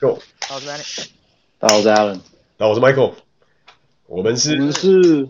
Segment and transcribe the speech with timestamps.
[0.00, 1.08] Go，大家好，我是 Danny，
[1.58, 2.20] 大家好，我是 Alan，
[2.56, 3.12] 那我是 Michael，
[4.06, 5.28] 我们是我们是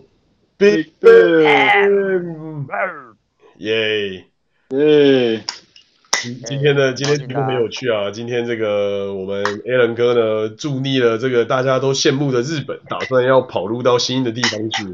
[0.57, 2.67] Big Bang，
[3.57, 4.27] 耶
[4.69, 5.43] 耶！
[6.21, 14.85] 今今天的今天题目很有趣啊，今天这个我们 Alan 哥呢助力了这个大家都羡慕的日本，打算要跑路到新的地方去。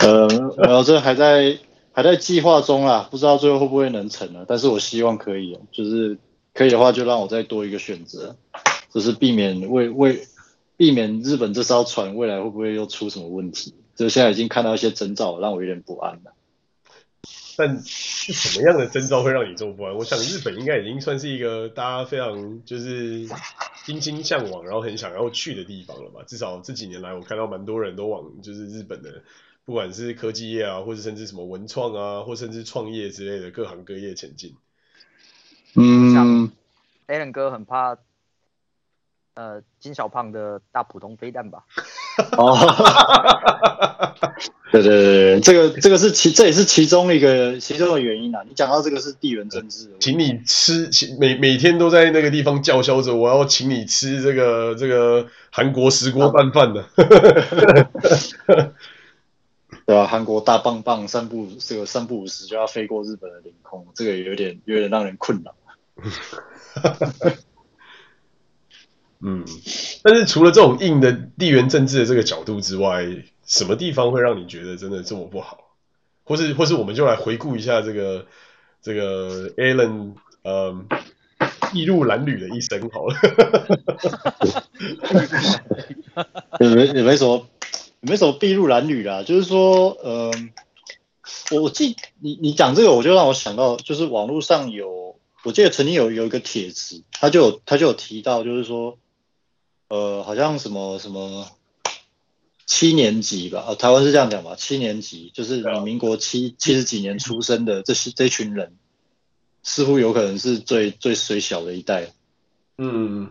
[0.00, 0.26] 呃，
[0.58, 1.56] 然后这还在
[1.92, 4.44] 还在计划中啊，不知道最后会不会能成呢？
[4.48, 6.18] 但是我希望可以，就是
[6.56, 8.34] 可以的话，就让我再多一个选择，
[8.90, 10.26] 就是避免为为
[10.78, 13.74] 避免日本这艘船未来会不会又出什么问题。
[13.94, 16.32] 就现在已经看到一些征兆，让我有点不安了。
[17.58, 19.94] 但是什么样的征兆会让你这么不安？
[19.94, 23.26] 我想日本应该已经算是一个大家非常就是
[23.84, 26.22] 欣欣向往，然后很想要去的地方了吧？
[26.26, 29.22] 至少这几年来，我看到蛮多人都往就是日本的，
[29.64, 34.54] 不管是科技业啊，或者甚至什么文创啊，或甚至创业之类的各行各业前进。
[35.76, 36.50] 嗯
[37.06, 37.96] ，Alan 哥很怕。
[39.34, 41.64] 呃，金小胖的大普通飞弹吧。
[42.38, 42.56] 哦，
[44.72, 48.42] 对对对，这个这个是其这也是其中一个其中的原因啊。
[48.48, 56.88] 你讲到这个是地缘政治，请你吃，请每每天都在那个地方叫嚣着，我要请你吃这个这个韩国石锅拌饭的。
[59.84, 60.06] 对吧？
[60.06, 65.54] 韩国大棒棒三不这个三不五时就要飞过日本的领空，这个有点有点让人困扰。
[69.20, 69.44] 嗯，
[70.02, 73.06] 但是除了这种硬的地缘政治的这个角度之外，
[73.46, 75.58] 什么地方会让你觉得真的这么不好？
[76.24, 78.26] 或是或是我们就来回顾一下这个
[78.82, 80.84] 这个 Alan 呃，
[81.72, 83.16] 筚路蓝缕的一生好了。
[86.60, 87.46] 也没也没什么
[88.00, 90.50] 也没什么筚路蓝缕啦，就是说，嗯、
[91.50, 98.98] 呃，我记你你讲这个，我就让我想到，就是网络上有，我记得曾经有有一个帖子，他就有他就有提到，就是说。
[99.88, 101.46] 呃，好像什么什么
[102.66, 108.72] 七年级吧，呃，台湾是这样讲吧，七年级就是你民国七七十几年出生的这些这群人，
[109.62, 112.08] 似乎有可能是最最最小的一代。
[112.78, 113.30] 嗯，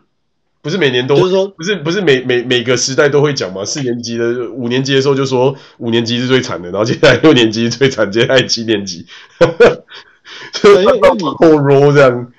[0.61, 3.65] 不是每年都，就是说，不是不是每每每个时代都会讲嘛？
[3.65, 9.05] 四年级的五年级的时候就说五年级是最惨的，然后接下来六年级是最惨，接下来七年级，
[10.53, 12.33] 所以要往后 roll 这样。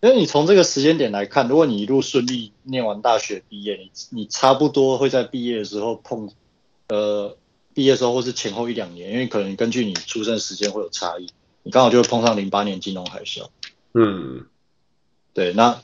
[0.00, 6.30] 因为你从这个时间点来看，如果你一路顺利念完大学毕业，你你差不多会在毕业的时候碰，
[6.86, 7.36] 呃，
[7.74, 11.28] 毕业的时候或是前后一两年，因为可能根据你出生时间会有差异，
[11.64, 13.48] 你刚好就会碰上零八年金融海啸。
[13.92, 14.46] 嗯，
[15.34, 15.82] 对，那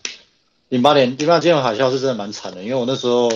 [0.69, 3.29] 零八年零八年金融海啸是真的蛮惨的，因为我那时候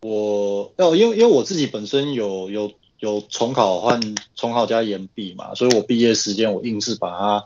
[0.00, 4.00] 我要因为因为我自己本身有有有重考换
[4.36, 7.44] 重考加延毕嘛，所以我毕业时间我硬是把它。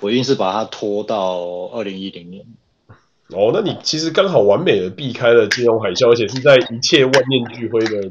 [0.00, 1.38] 我硬是把它拖到
[1.72, 2.44] 二零一零年。
[3.28, 8.10] 哦，那你其实刚好完美的避开了金融海啸，而且是在一切万念俱灰的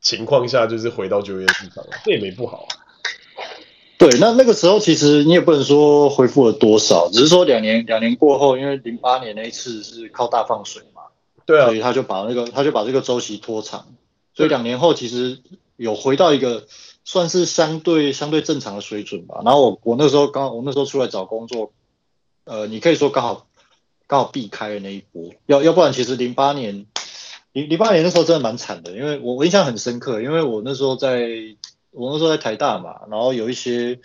[0.00, 2.72] 情况下，就是回到就业市场，这也没不好啊。
[3.98, 11.02] 对，那那个时候其实你也不能说恢复了多少，只是说两年两年过后，因为零八年那一次是靠大放水嘛，
[11.44, 13.88] 对啊，所以他就把那个他就把这个周期拖长，
[14.32, 15.38] 所以两年后其实
[15.76, 16.66] 有回到一个。
[17.08, 19.40] 算是相对相对正常的水准吧。
[19.44, 21.70] 然后我我那时候刚我那时候出来找工作，
[22.42, 23.46] 呃，你可以说刚好
[24.08, 25.32] 刚好避开了那一波。
[25.46, 26.84] 要要不然其实零八年
[27.52, 31.30] 零零八年那时候真的蛮惨的，因为我我印象很深刻，因为我那时候在
[31.92, 34.00] 我那时候在台大嘛，然后有一些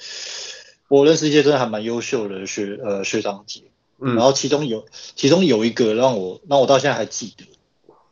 [0.88, 3.64] 我认识一些真的还蛮优秀的学呃学长姐，
[3.98, 7.48] 嗯，然后其中有其中有一个让我让我到现在还记得，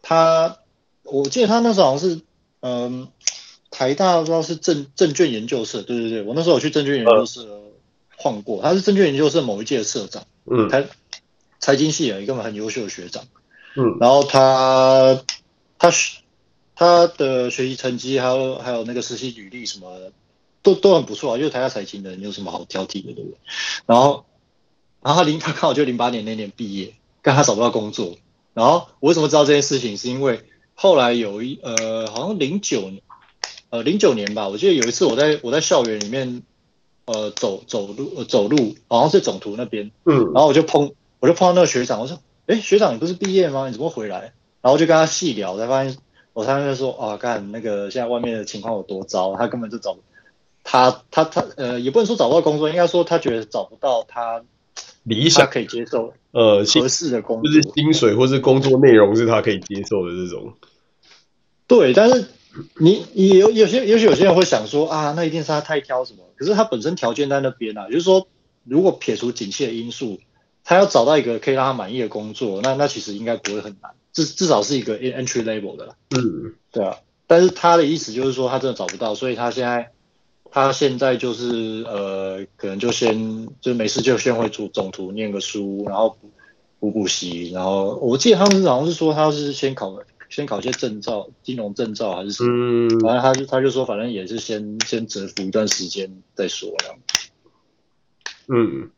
[0.02, 0.58] 他
[1.03, 2.22] 我记得他那时候好像是
[2.62, 3.08] 嗯。
[3.72, 7.62] 台大不知道是证证券研究社，对对对，我那时候有去证券研究社
[8.18, 10.88] 晃过，他是证券研究社某一届的社长，嗯，财
[11.59, 13.24] 财经系有，一个很优秀的学长，
[13.75, 15.24] 嗯，然后他
[15.78, 15.91] 他
[16.75, 20.12] 他的学习成绩还有还有那个实习履历什么的
[20.63, 23.38] 都都很不错啊，因为台大财经的人有什么好挑剔的，对不对？
[23.86, 24.25] 然后
[25.03, 28.18] 然后他零他刚好就零八年那年毕业，但他找不到工作，
[28.54, 29.95] 然后我为什么知道这件事情？
[29.95, 30.42] 是因为
[30.74, 33.04] 后来有一呃，好像零九年。
[33.71, 36.42] 呃，零九年吧，我记得有一次我在我在校园里面，
[37.06, 43.68] 呃，走走路，呃，走路，好像是总图那边，嗯，然后我就碰，我就碰到那个学长，我说，哎，学长，你不是毕业吗？
[43.68, 44.33] 你怎么回来？
[44.62, 45.95] 然后就跟他细聊，才发现，
[46.33, 49.95] 我他就说，啊，干那个现在外面的情况有多糟，他根本就找，
[50.63, 54.44] 他他他，呃，也不能说找不到工作，应该说他觉得找不到他
[55.04, 60.54] 理想可以接受，呃，合适的工作，就是薪水或是工作内容是他可以接受的这种，
[61.68, 62.25] 对，但是。
[62.80, 66.20] 你你有有些，也许有些人会想说啊，那一定是他太挑什么？
[66.36, 68.28] 可是他本身条件在那边啊，就是说，
[68.64, 70.20] 如果撇除景气的因素，
[70.64, 75.96] 他要找到一个可以让他满意的工作，那那其实应该不会很难，至至少是一个 entry level 的啦。
[76.16, 76.98] 嗯，对啊。
[77.28, 79.92] 但是他的意思就是说，他真的找不到，所以他现在
[80.50, 86.18] 他现在就是呃，可能就先就没事就先会主总图念个书，然后
[86.80, 89.96] 补补习，然后我记得他们好像是说他是先考
[90.30, 96.96] 先考一些证照，金融证照还是什么，嗯，反正他就他就说反正也是先先蛰伏一段时间再说这样。
[98.48, 98.92] 嗯。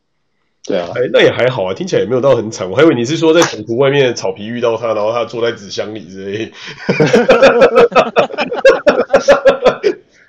[0.64, 2.70] 对啊，哎，那也还好啊，听起来也没有到很惨。
[2.70, 6.52] 我还以为你是说在总图外面的草皮遇到他，然后他坐在纸箱里之类。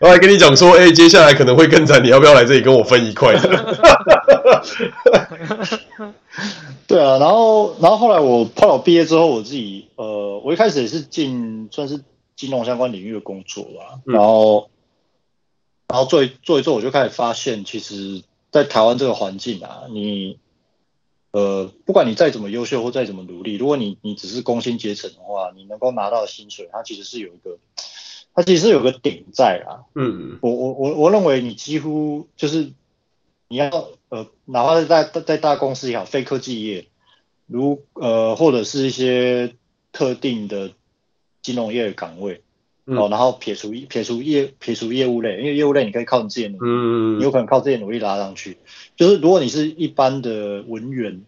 [0.04, 3.34] 然后还跟你讲说，哎，接下来可能会更惨，你要不要来这里跟我分一块？
[6.86, 12.04] 对啊，然后然后后来我后来我毕业之后，我自己呃，我一开始也是进算是
[12.36, 14.70] 金融相关领域的工作吧，然后
[15.88, 18.24] 然后做一做一做，我就开始发现其实。
[18.54, 20.38] 在台湾这个环境啊，你
[21.32, 27.58] 呃，不管你再怎么优秀或再怎么努力，如果你你只是工薪阶层的话，你能够拿到的薪水，它其实是有一个，
[28.34, 29.86] 它其实是有个顶在啊。
[29.96, 32.72] 嗯，我我我我认为你几乎就是
[33.48, 33.70] 你要
[34.10, 36.88] 呃，哪怕是在在大公司也好，非科技业，
[37.48, 39.54] 如呃或者是一些
[39.92, 40.72] 特定的
[41.42, 42.42] 金融业的岗位。
[42.86, 48.58] 嗯、哦，然后撇除撇除业撇除业务类，因为业务类你可以靠你自己努力，嗯，你有可能靠自己努力拉上去。
[48.98, 51.24] 就是如果你是一般的文员，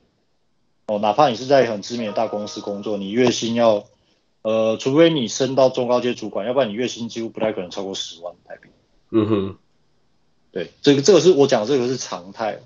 [0.87, 3.85] 哦，哪怕你是在很知名的大公司工作，你月薪要，
[4.45, 8.69] 呃，除非你升到中高阶主管，要不然你月薪几乎不太可能超过十万台币。
[9.09, 9.57] 嗯哼，
[10.51, 12.59] 对，这个这个是我讲的这个是常态。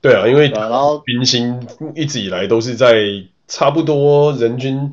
[0.00, 2.96] 对啊，因为然后平薪一直以来都是在
[3.46, 4.92] 差不多人均。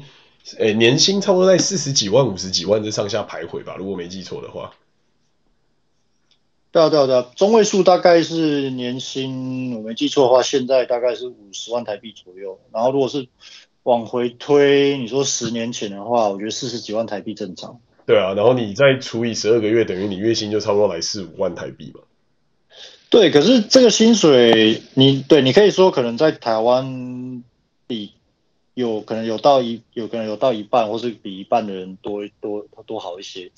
[0.60, 4.75] 诶，年薪差不多在四十几万、五十几万这上下徘徊吧，如果没记错的话。
[6.72, 12.60] 对啊，对啊，对啊，中位数大概是年薪，我没记错的话，现在大概是五十万台币左右。
[12.72, 13.28] 然后如果是
[13.86, 17.80] 往回推，你说十年前的话，我觉得四十几万台币正常。
[18.06, 22.02] 对啊，然后你再除以十二个月，等于你月薪就差不多来四五万台币嘛。
[23.10, 27.44] 对，可是这个薪水，你对你可以说可能在台湾
[27.88, 28.12] 比。
[28.76, 33.50] 有可能有到一，有可能有到一半，或是比一半的人多多多好一些。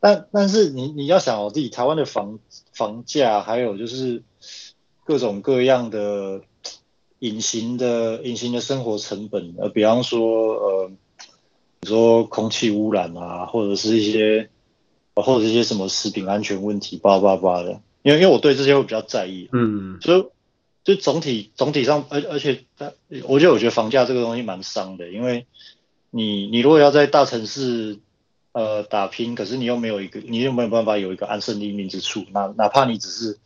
[0.00, 2.38] 但但是你你要想哦，自己台湾的房
[2.74, 4.22] 房价，还有就是
[5.06, 6.42] 各种各样的
[7.18, 10.90] 隐形的隐形的生活成本，呃，比方说呃，
[11.80, 14.48] 你说空气污染啊，或者是一些
[15.14, 17.80] 或者一些什么食品安全问题，叭叭叭的。
[18.02, 20.24] 因为因为我对这些会比较在意，嗯，所以。
[20.86, 22.62] 就总体总体上，而而且，
[23.24, 25.44] 我觉得我觉得房价这个东西蛮伤的，因为
[26.12, 27.98] 你你如果要在大城市
[28.52, 33.36] 呃打拼，可是你又没有一个，你又没有办法有一个安身立命之处，哪哪怕你只是，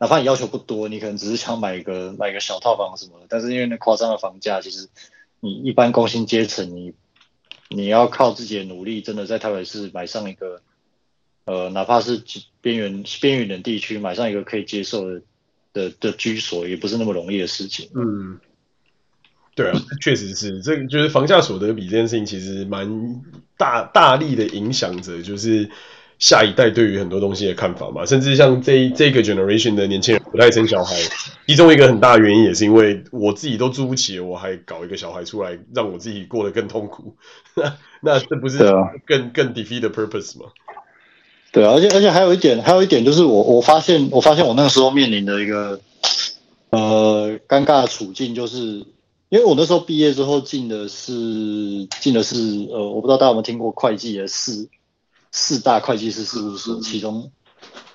[0.00, 4.88] 哪怕你要求不多，你可能只是想买一个买个小套房什么的，但是因为那夸张的房价，其实
[5.38, 6.94] 你一般工薪阶层，你
[7.68, 10.60] 你要靠自己的努力，真的在台北市买上一个，
[11.44, 12.20] 呃，哪怕是
[12.60, 15.22] 边缘边缘的地区买上一个可以接受的。
[15.72, 17.88] 的的居所也不是那么容易的事情。
[17.94, 18.40] 嗯，
[19.54, 23.22] 对啊，确实是，这个就是房价所得比这件事情，其实蛮
[23.56, 25.70] 大大力的影响着，就是
[26.20, 28.06] 下一代对于很多东西的看法嘛。
[28.06, 30.94] 甚至像这这个 generation 的年轻人不太生小孩，
[31.48, 37.16] 其中一个很大的原因也是因为我自己都住不起，我还搞一个小孩出来，让我自己过得更痛苦。
[38.00, 38.58] 那这不是
[39.04, 40.46] 更更 defeat the purpose 吗？
[41.52, 45.80] 对啊，而且而且还有一点，还有一点就是我我发现我发现我那个时候面临的一个
[46.70, 48.58] 呃尴尬的处境，就是
[49.30, 51.12] 因为我那时候毕业之后进的是
[52.00, 52.36] 进的是
[52.70, 54.68] 呃我不知道大家有没有听过会计的四
[55.30, 57.30] 四大会计师事务所，其中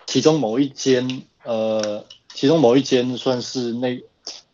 [0.05, 3.89] 其中某一间呃其中某一间算是那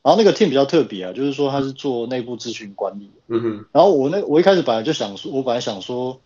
[0.03, 6.19] 然后那个 team 比较特别啊，就是说他是做内部咨询管理，嗯哼，然后我那我一开始本来就想说，我本来想说。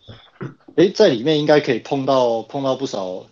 [0.77, 3.27] 哎，在里面应该可以碰到碰到不少，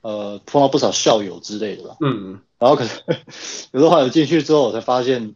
[0.00, 1.98] 呃，碰到不少校友之类的吧。
[2.00, 3.02] 嗯，然后可是
[3.72, 5.34] 有的话，有进去之后，我才发现，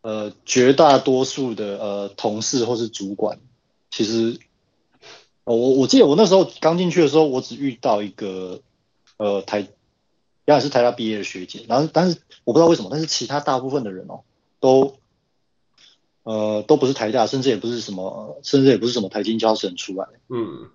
[0.00, 3.38] 呃，绝大多数的呃同事或是主管，
[3.90, 4.38] 其实，
[5.54, 8.60] 我我记得我那时候刚进去的时候，我只遇到一个，
[9.16, 9.60] 呃，台，
[10.44, 14.20] 原来是台大毕业的学姐，然后但是我不知道为什么，但是其他大部分的人哦，
[14.60, 14.96] 都。
[16.24, 20.06] 呃，都不是台大，甚至也不是什么，甚至也不是什么台金交省出来。
[20.28, 20.68] 嗯，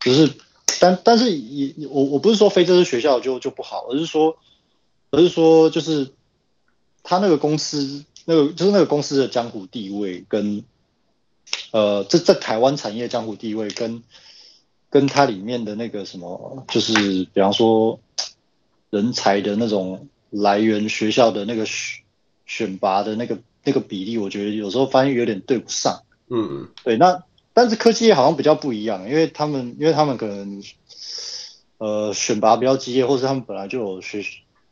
[0.00, 0.32] 就是，
[0.80, 4.38] 但但是也我我不是说非这些学校就就不好，而是说，
[5.10, 6.12] 而是说就是
[7.02, 10.64] 他那个公司那个就是那个公司的江湖地位跟，
[11.70, 14.02] 呃，这在台湾产业江湖地位跟
[14.90, 16.92] 跟它里面的那个什么，就是
[17.32, 18.00] 比方说
[18.90, 22.00] 人才的那种来源，学校的那个选。
[22.44, 26.02] 选拔的那个那个比例，我觉得有时候发现有点对不上。
[26.28, 27.22] 嗯嗯，对，那
[27.54, 30.62] 但是科技业好像比较不一样，因为他们因为他们可能
[31.78, 34.22] 呃选拔比较激烈，或是他们本来就有学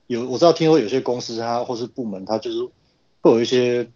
[0.08, 2.58] 有我知道听说有些公司它或是部门它就是
[3.22, 3.88] 会有一些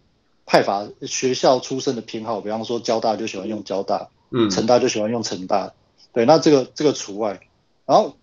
[0.45, 5.73] 派阀学校出身的偏好，比方说交大就喜欢用交大，嗯，成大就喜欢用成大，
[6.13, 7.39] 对，那这个这个除外。
[7.85, 8.15] 然后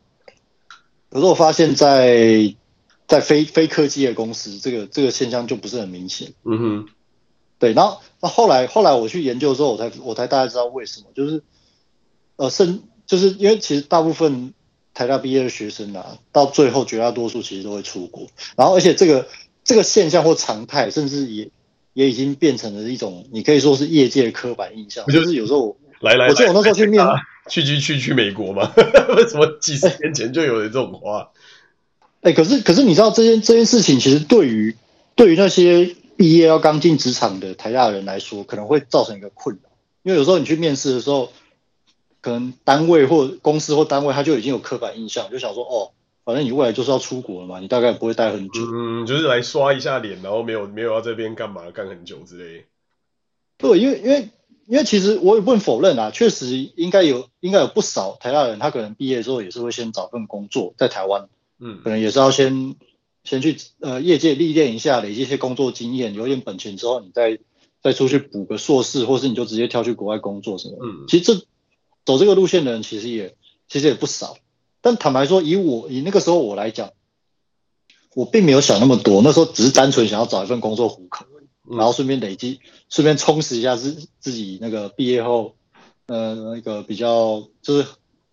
[1.11, 2.55] 可是我发现在
[3.07, 6.33] 在非非科技的公司，这个这个现象就不是很明显。
[6.45, 6.89] 嗯哼，
[7.59, 7.73] 对。
[7.73, 11.43] 然后那后来后来我去研究之后，我才我才大概知道为什么，就是
[12.37, 14.55] 呃，甚就是因为其实大部分
[14.95, 18.27] 台大毕业的学生啊，到最后绝大多数其实都会出国。
[18.57, 19.29] 然后而且这个
[19.65, 21.51] 这个现象或常态，甚至也
[21.95, 25.07] 也已经变成了一种，你可以说是业界的刻板印象。
[25.07, 27.05] 就是有时候我来来，我记得我那时候去面。
[27.49, 28.73] 去去去去美国嘛？
[29.17, 31.31] 为什么几十年前就有了这种话？
[32.21, 34.77] 哎、欸，可是可是你知道这件这件事情，其实对于
[35.17, 39.71] 对于那些毕业要刚进职场的台大人来说，可能会造成一个困扰。
[40.05, 41.33] 因为有时候你去面试的时候，
[42.21, 45.91] 可能单位或公司或单位他就已经有刻板印象，就想说哦，
[46.25, 48.61] 反正你未来就是要出国了嘛，你大概不会待很久。
[48.73, 52.67] 嗯，就是来刷一下脸，然后没有没有要这边干嘛干很久之类。
[53.59, 54.29] 对，因为因为。
[54.69, 62.77] 因为其实我也不能否认啊，确实应该有应该有不少台大人，他可能毕业之后也是会先找份工作在台湾，嗯，可能也是要先
[63.25, 67.41] 先去呃业界历练一下，累积一些工作经验，有点本钱之后，你再
[67.83, 70.79] 再出去补个硕士，或是你就直接跳去国外工作什么。
[70.81, 71.45] 嗯，其实这
[72.07, 73.35] 走这个路线的人其实也
[73.69, 74.37] 其实也不少，
[74.83, 76.91] 但坦白说，以我以那个时候我来讲，
[78.15, 81.25] 我并没有想那么多，那时候只是单纯想要找一份工作糊口。
[81.65, 82.59] 然后顺便累积，
[82.89, 85.55] 顺便充实一下自自己那个毕业后，
[86.07, 87.87] 呃，那个比较就是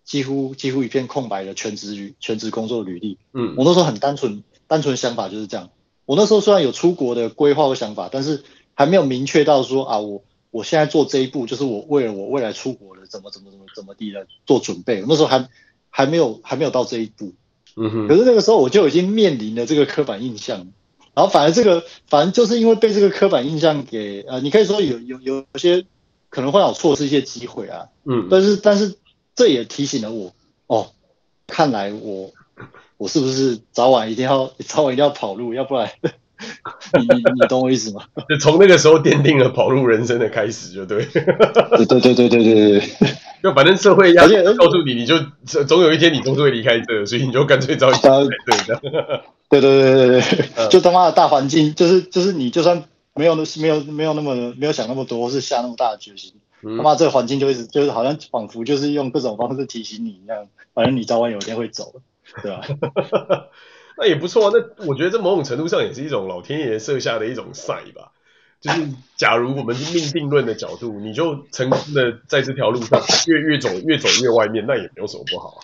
[0.04, 3.18] 几乎几乎一片空白的全职履全职工作履历。
[3.32, 5.70] 嗯，我那时候很单纯，单纯想法就是这样。
[6.06, 8.42] 我那时候虽然有出国的规划和想法，但是
[8.74, 15.00] 还没有明确到说啊，我我现在做这一步就是我为了我未来出国的怎么怎么怎么怎么地的做准备。
[15.02, 15.48] 我那时候还
[15.90, 17.34] 还没有还没有到这一步。
[17.76, 18.08] 嗯哼。
[18.08, 20.68] 可是那个时候我就已经面临了这个刻板印象。
[21.12, 25.84] 然后反而这个，反正就是因为被这个刻板印象给呃，你可以说有有有些
[26.30, 28.94] 可能会有错失一些机会啊，嗯，但是但是
[29.34, 30.32] 这也提醒了我，
[30.68, 30.92] 哦，
[31.48, 32.30] 看来我
[32.96, 38.04] 我是不是早晚一定要早晚一定要跑路，要不然 你你你懂我意思吗？
[38.30, 42.88] 就从那个时候奠定了跑路人生的开始，就对，对对对对对对对，
[43.42, 45.18] 就反正社会要告诉你，你就
[45.64, 48.80] 总有一天你总是会离开这，所以你就干脆早一点对的。
[49.48, 50.20] 对对对对
[50.56, 61.94] 对，就他妈的大环境，就是就是你就算没有没有没有那么没有想那么多，或是下那么大的决心，他妈这个环境就一直就是好像仿佛就是用各种方式提醒你一样，反正你早晚有一天会走，
[62.42, 62.62] 对吧？
[63.98, 68.12] 那也不错啊，那我觉得这某种程度上也是一种老天爷设下的一种赛吧。
[68.60, 75.58] 就是假如我们是命定论的角度，你就成功的在这条路上越越走越走越外面，那也没有什么不好啊。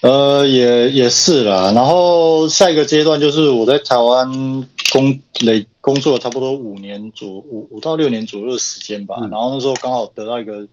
[0.00, 1.72] 呃，也也是啦。
[1.72, 4.30] 然后下一个阶段就是我在台湾
[4.92, 9.16] 工累工作了差不多五年左五五到六年左右的时间吧。
[9.20, 10.68] 嗯、然后那时候刚好得到一个，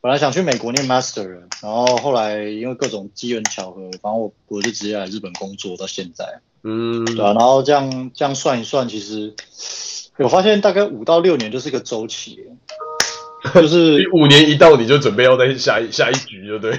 [0.00, 1.26] 本来想去美国念 master，
[1.62, 6.40] 然后后来因为各种机缘巧合，反正我我就直接来日本工作到现在。
[6.66, 7.32] 嗯，对啊。
[7.32, 9.34] 然后这样这样算一算，其实
[10.18, 12.40] 我发现大概五到六年就是一个周期。
[13.54, 16.72] 就是五年一到，你就准备要在下一下一局，就对。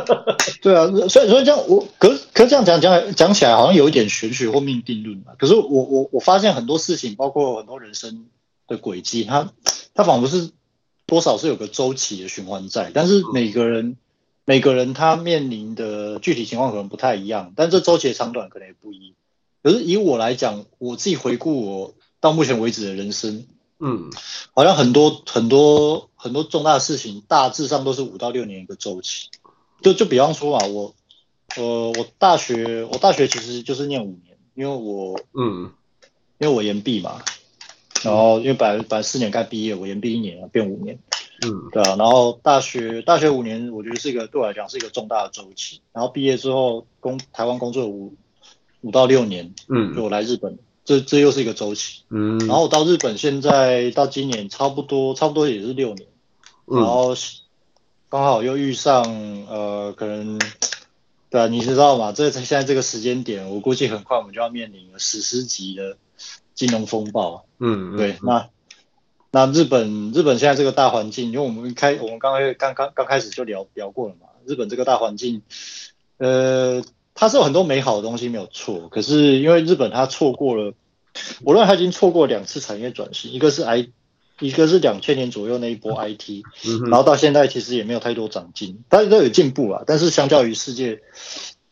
[0.62, 5.34] 对啊，所以所以这样我，可可这样讲讲讲起来，好像有一点玄学或命定论嘛。
[5.38, 8.24] 可是我我我发现很多事情，包括很多人生
[8.66, 9.50] 的轨迹，它
[9.94, 10.50] 它仿佛是
[11.04, 13.98] 多少是有个周期的循环在，但是每个人
[14.46, 19.14] 每个人他面临的具体情况可能不太一样，但这周期的长短可能也不一。
[19.68, 23.44] 可是以我来讲，我自己回顾我到目前为止的人生。
[23.78, 24.10] 嗯，
[24.54, 29.28] 好像很多很多很多重大的事情，大致上都是五到六年一个周期。
[29.82, 30.94] 就就比方说啊，我
[31.58, 35.70] 呃我大学我大学其实就是念五年，因为我嗯，
[36.38, 37.20] 因为我延毕嘛，
[38.02, 40.98] 然后因为本来本来四年该毕业，我延毕一年变五年，
[41.46, 45.82] 嗯，对啊，然后大学大学五年，我觉得是一个对我来讲是一个重大的周期。
[45.92, 48.14] 然后毕业之后工台湾工作五
[48.80, 50.58] 五到六年，嗯，就我来日本。
[50.84, 56.08] 这这又是一个周期，嗯，然后我到日本，现在到今年差不多，差不多也是六年，
[56.64, 57.14] 然后
[58.08, 59.04] 刚好又遇上，
[59.50, 60.38] 呃，可能，
[61.28, 62.12] 对啊，你知道吗？
[62.12, 65.98] 这现在这个时间点，我估计很快我们就要面临史诗级的
[66.54, 68.48] 金融风暴，嗯，对，那
[69.30, 75.42] 那日本日本现在这个大环境，因为我们开我们刚刚刚刚刚开始就聊聊过了嘛，日本这个大环境，
[76.16, 76.82] 呃。
[77.20, 80.72] 它是有很多美好的东西没有错，可是因为日本它错过了
[81.42, 83.88] 我认为它已经错过两次产业转型，一个是 I，
[84.38, 91.00] 一个是两千年左右那一波 IT，嗯，然后到现在其实也没有太多长进，大家都有进步啊，但是相较于世界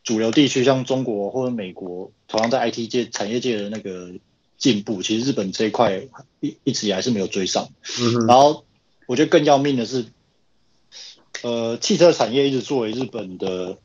[0.03, 4.11] 主流地区，像中国或者美国，同样在 IT 界产业界的那个
[4.57, 6.01] 进步，其实日本这一块
[6.41, 7.69] 一一直以来是没有追上。
[8.01, 8.65] 嗯，然后
[9.05, 10.07] 我觉得更要命的是，
[11.41, 13.77] 呃，汽车产业一直作为日本的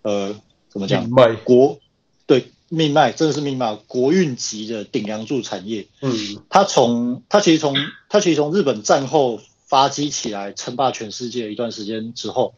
[0.00, 0.34] 呃
[0.74, 1.08] 怎么讲
[1.44, 1.78] 国
[2.26, 2.50] 对。
[2.70, 5.86] 命脉真的是命脉，国运级的顶梁柱产业。
[6.00, 6.12] 嗯，
[6.48, 7.76] 它从它其实从
[8.08, 12.54] 它其实从日本战后发迹起来，称霸全世界一段时间之后，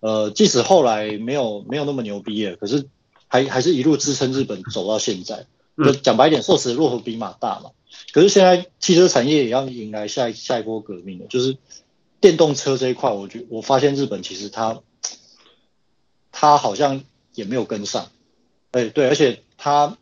[0.00, 2.88] 呃，即使后来没有没有那么牛逼了，可是
[3.26, 5.46] 还还是一路支撑日本走到现在。
[5.78, 7.70] 就讲白一点，瘦死的骆驼比马大嘛。
[8.12, 11.56] 可是现在汽车产业也要迎来下一下一波革命了，就是
[12.20, 14.80] 电动车这一块，我觉我发现日本其实它
[16.32, 17.02] 它好像
[17.34, 18.06] 也没有跟上。
[18.72, 19.40] 哎，对，而且。
[19.56, 19.96] 他，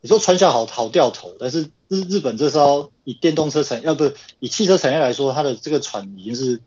[0.00, 4.10] 你说川下好好掉头，但是日日本这时候以电动车产，要不
[4.40, 6.60] 以汽车产业来说，它的这个船已经是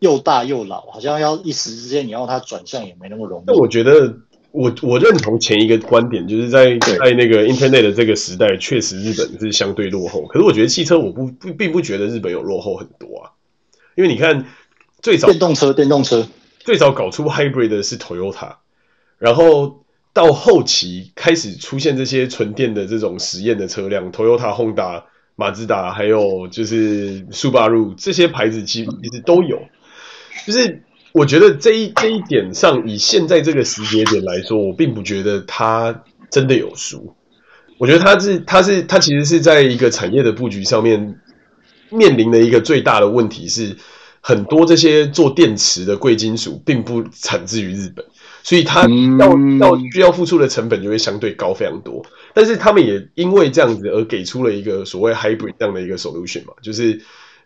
[0.00, 3.44] 又大又老，好像要一时之间你要它转向也没那么容易。
[3.46, 4.12] 那我觉得，
[4.50, 10.26] 我我认同前一个观点，就是在在那个 Internet 的这个时代，确实日本是相对落后。
[10.26, 13.30] 可是我觉得汽车，我不不并不觉得日本有落后很多啊，
[13.94, 14.46] 因为你看
[15.00, 16.26] 最早电动车，电动车
[16.58, 18.56] 最早搞出 Hybrid 的是 Toyota，
[19.18, 19.84] 然后。
[20.14, 25.04] 到后期开始出现这些纯电的这种实验的车辆，Toyota、Honda、
[25.36, 29.60] 马自达，还有就是 Subaru 这些牌子其实其实都有。
[30.44, 30.82] 就是
[31.12, 37.14] 我觉得这一这一点上，以现在这个时节点来说，我并不觉得它真的有输。
[37.76, 41.20] 我觉得它是它是它其实是在一个产业的布局上面
[41.90, 43.76] 面临的一个最大的问题是，
[44.20, 48.04] 很多这些做电池的贵金属并不产自于日本。
[48.48, 48.88] 所以他
[49.18, 52.02] 要要需要付出的成本就会相对高非常多，
[52.32, 57.02] 但是他们也因为这样子而给出了一个所谓 hybrid 这样的一个 solution 嘛，就是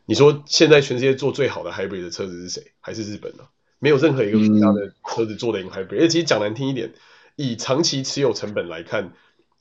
[0.06, 2.62] 你说现在全世界做最好的 hybrid 的车子是谁？
[2.80, 3.42] 还是日本呢？
[3.80, 5.96] 没有任何一个国家的车子做的赢 hybrid。
[5.96, 6.92] 而且其实讲难听一点，
[7.34, 9.12] 以长期持有成本来看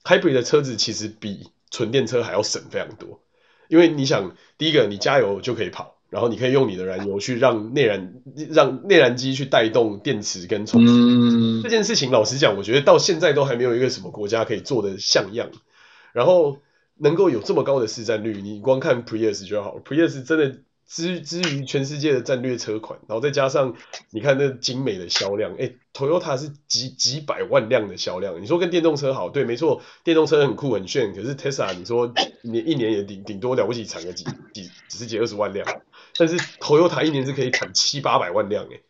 [0.04, 3.20] ，hybrid 的车子其实比纯电车还要省非常多，
[3.68, 5.96] 因为你想，第一个你加油就可以跑。
[6.12, 8.14] 然后你可以用你的燃油去让内燃
[8.50, 10.94] 让内燃机去带动电池跟充电。
[10.94, 15.50] 嗯，这件事情老实讲，我觉得到现在都还没有一个什么国家可以做的像样。
[16.12, 16.58] 然后
[16.98, 23.76] 能够有这么高的市占率，你光看 Prius 就好，Prius 真的之之于全世界的战略车款，然后再加上
[24.10, 28.42] 你看那精美的销量，哎，Toyota 是几几百万辆的销量。
[28.42, 35.66] 你说跟电动车好，对，没错，电动车很酷很炫，可是 Tesla 你说你一年也顶顶多了不起产个几几只是几二十万辆。
[36.18, 38.82] 但是 Toyota 一年是可以产七八百万辆诶，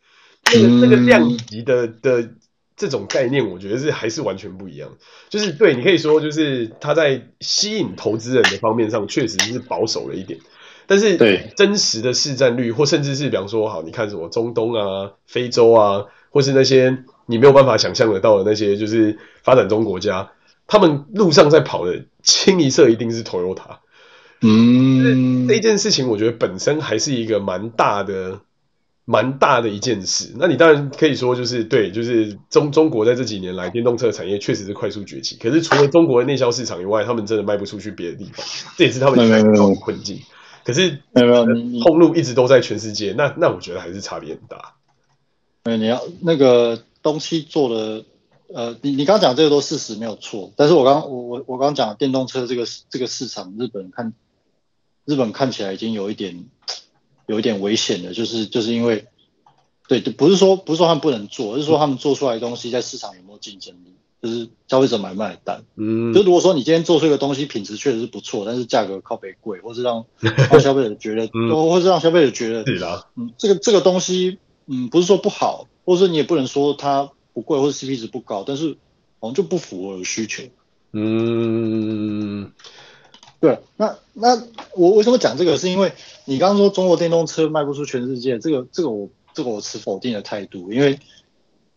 [0.53, 2.29] 那个那个量级的的
[2.75, 4.89] 这种概念，我觉得是还是完全不一样。
[5.29, 10.39] 就是对你可以说，就是它在吸引投资人的方面上确实是保守了一点。
[10.88, 20.31] 但是对真实的市占率，或甚至是比方说，好，你看什么中东啊、非洲啊，或是那些你没有办法想象得到的那些，就是发展中国家，
[20.67, 23.77] 他们路上在跑的清一色一定是 Toyota。
[24.43, 28.39] 嗯，这件事情我觉得本身还是一个蛮大的、
[29.06, 30.34] 蛮大的一件事。
[30.36, 35.36] 那你当然可以说，就是对，就是中中国在这几年来电动车产业确实是快速崛起。
[35.38, 38.43] 可是除了中国的内销市场以外，他们真的卖不出去别的地方，
[38.77, 40.19] 这也是他们现在的困境。
[40.65, 41.45] 可是，没有
[41.84, 44.73] 通路一直都在全世界，那那我觉得还是差别很大。
[45.65, 48.06] 哎，你要那个东西做的，
[48.56, 50.51] 呃，你你刚刚讲这个都事实没有错。
[50.56, 54.13] 但是我刚我我我刚刚讲电动车这个这个市场，日本看。
[55.06, 56.46] 日本看起来已经有一点，
[57.28, 59.08] 有一点危险了，就是就是因为，
[59.88, 65.64] 对，不是说不是说他们不能做，而是说他们做出来的东西在市场有没有竞争力，就是消费者买不买单。
[65.76, 74.38] 嗯，就如果说你今天做出一个东西品质确实是不错，但是价格靠北贵，或是让 让消费者觉得，嗯、或是让消费者觉得，是的，嗯，这个这个东西，
[74.68, 78.78] 嗯，不是说不好，或者你也不能说它不贵，或者 CP 值不高，但是
[79.20, 80.44] 好像就不符合需求。
[80.94, 82.52] 嗯。
[83.41, 84.39] 对，那那
[84.75, 85.58] 我为什么讲这个？
[85.58, 85.93] 是因为
[86.25, 90.99] 你刚刚说中国电动车卖不出全世界，这个这个我这个我持否定的态度，因为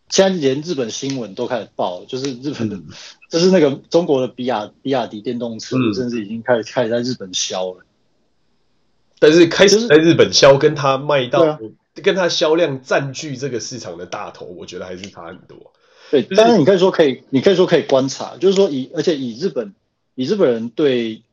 [0.09, 2.79] 现在连日本新闻都开始报，就是日本的，
[3.31, 7.83] 就是那个中国的比亚比亚迪电动车，甚至已经开始开始在日本销了。
[9.17, 11.57] 但是开始在日本销，跟它卖到，
[12.03, 15.73] 跟它销量占据这个市场的大头，我觉得还是差很多。
[16.11, 19.73] 对，当然你可以说可以，你可以说可以观察，就是说以而且以日本
[20.13, 21.23] 以日本人对。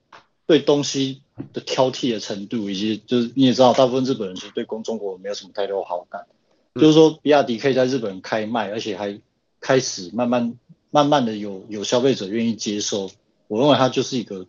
[0.47, 6.27] 对东西的挑剔的程度，以及就是你也知道，大部分日本人其实对中中国没有什么太多好感。
[6.75, 9.21] 嗯、就是说，比亚迪可以在日本开卖，而且还
[9.61, 10.59] 开始慢慢
[10.91, 13.11] 慢慢的有有消费者愿意接受。
[13.49, 14.47] 我认为它就是一个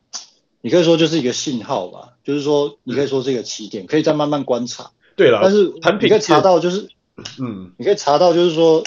[0.62, 4.92] 你可以说就是一个信号吧，就是说你可以说这个起点，可以再慢慢观察。
[5.16, 5.66] 对了，但是
[6.02, 6.90] 你可以查到就是，
[7.40, 8.84] 嗯，你可以查到就是说，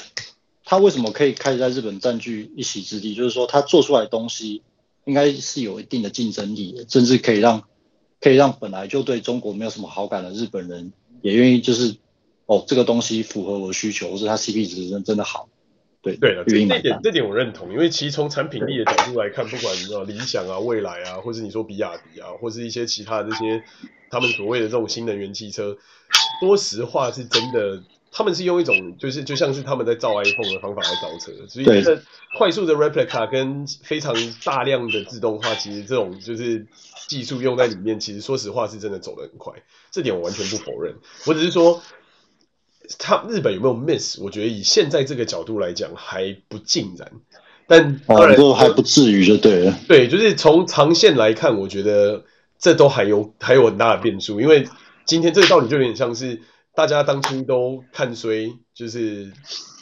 [0.64, 4.62] 它为什么可以开始在日本占据一席之地，就是说它做出来的东西
[5.06, 7.62] 应该是有一定的竞争力的，甚至可以让
[8.20, 10.92] 可以让本来就对中国没有什么好感的日本人
[11.22, 11.96] 也愿意就是。
[12.48, 15.48] 哦，这个东西符合我的需求，或者它 CP 值真真的好，
[16.00, 23.64] 对对了，这这点这点我认同，因为其实从产品力的角度来看，不管你理想啊、未来啊，或是你说比亚迪啊，或是一些其他的这些
[24.12, 25.76] 他们所谓的这种新能源汽车，
[26.40, 27.82] 说实话是真的，
[28.16, 32.02] 他们是用一种就是就像是他们在造 iPhone 的方法来造车，所以这个
[32.38, 36.66] 快速的 replica 跟非常大量的自动化，其实这种就是
[37.08, 39.52] 技术用在里面，其实说实话是真的走得很快，
[39.90, 40.94] 这点我完全不否认，
[41.26, 41.82] 我只是说。
[43.00, 44.20] 他日本有没有 miss？
[44.20, 47.10] 我觉得以现在这个角度来讲还不尽然，
[47.66, 49.76] 但当然都还不至于就对了。
[49.88, 52.22] 对，就是从长线来看，我觉得
[52.60, 54.40] 这都还有还有很大的变数。
[54.40, 54.68] 因为
[55.04, 56.42] 今天这个道理就有点像是
[56.76, 59.32] 大家当初都看衰，就是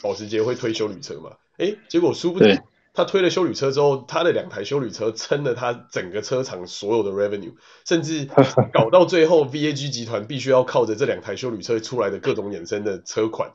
[0.01, 2.59] 保时捷会推修旅车嘛，哎，结果殊不知。
[2.93, 7.53] 他推了修旅车之后，他的两台修旅车撑了他整个车厂所有的 revenue，
[7.85, 8.29] 甚至
[8.71, 13.51] 搞到最后， VAG 集团必须要靠着这两台修旅车出来的各种衍生的车款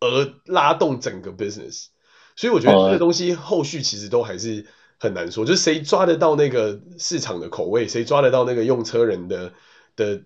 [0.00, 1.88] 而拉动整个 business。
[2.36, 4.64] 所以我觉得这个东西后续其实都还是
[4.98, 9.52] 很难说，就是谁抓得到那个市场的口味，谁抓得到那个用车人的
[9.94, 10.22] 的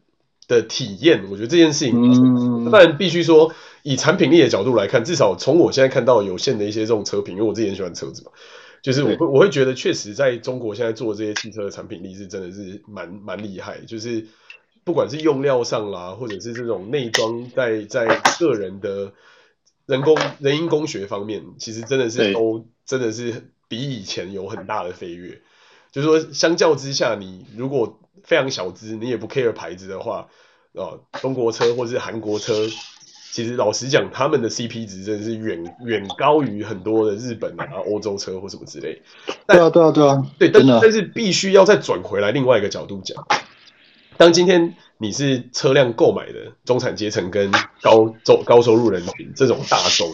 [0.48, 3.54] 的体验，我觉得这件事情，当然必须说。
[3.84, 8.32] 以产品力的角度来看，至少从我现在看到有限的一些这种车品，因为我自己很喜欢车子嘛，
[8.82, 14.26] 就是我会我会觉得，确实在中国现在做这些汽车的产品力是真的是蛮蛮厉害，就是
[14.84, 19.12] 不管是用料上啦，或者是这种内装在在个人的
[19.86, 25.40] 人工人因工学方面，其实真的是都真的是比以前有很大的飞跃。
[26.02, 30.28] 就是说，相较之下，你如果非常小资，你也不 care 牌子的话，
[30.74, 32.54] 啊，中国车或是韩国车。
[33.30, 39.02] 其实老实讲，他们的 CP 值真的是远远高于很多的日本啊、欧洲车或什么之类。
[39.46, 40.26] 对啊，对啊，对啊。
[40.38, 43.28] 对，但但是必须要再转回来另外一个角度讲，
[44.16, 50.10] 当今天你是车辆购买的中产阶层跟高收高收入人群这种大众，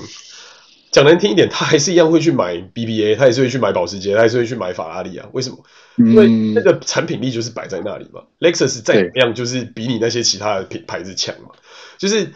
[0.95, 5.29] 讲难听一点，他还是一样会去买 BBA，他还是会去买保时捷，他还是会去买法拉利啊？
[5.33, 5.59] 为什么？
[5.97, 8.23] 因为那个产品力就是摆在那里嘛。
[8.39, 11.51] Lexus 再怎么样，就是比你那些其他的品牌子强嘛，
[11.99, 12.29] 就是。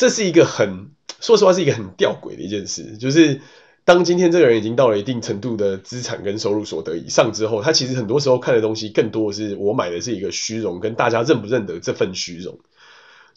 [0.00, 3.40] 这是一个很，说实话是一个很吊诡的一件事，就是
[3.84, 12.60] 当今天这个人已经到了一定程度的资产跟收入所得以上之后，他其实很多时候看的东西更多的是我买的是一个虚荣，跟大家认不认得这份虚荣。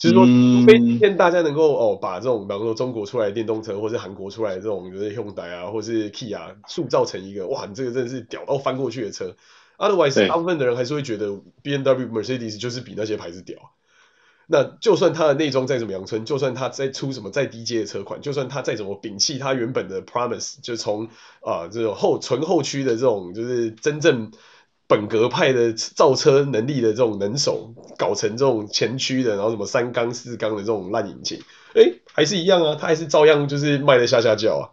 [0.02, 9.36] 就是说，除非今天大家能够哦把这种，比方说中国出来的电动车，或是韩国出来的这种，就是 Hyundai 啊，或是 Kia 塑造成一个哇，你这个真的是屌到翻过去的车。
[9.78, 11.28] Otherwise，大部分的人还是会觉得
[11.62, 13.58] BMW、Mercedes 就是比那些牌子屌。
[14.48, 21.06] 那就算它的内装再怎么阳春，就算它再出什么再低阶的车款，就算它再怎么摒弃它原本的 promise，就从
[21.40, 24.32] 啊、呃、这种后纯后驱的这种就是真正
[24.92, 31.40] 本格派的造车能力的这种能手，搞成这种前驱的，然后什么三缸四缸的这种烂引擎，
[31.74, 34.68] 哎，还是一样啊，它还是照样就是卖的下下叫啊。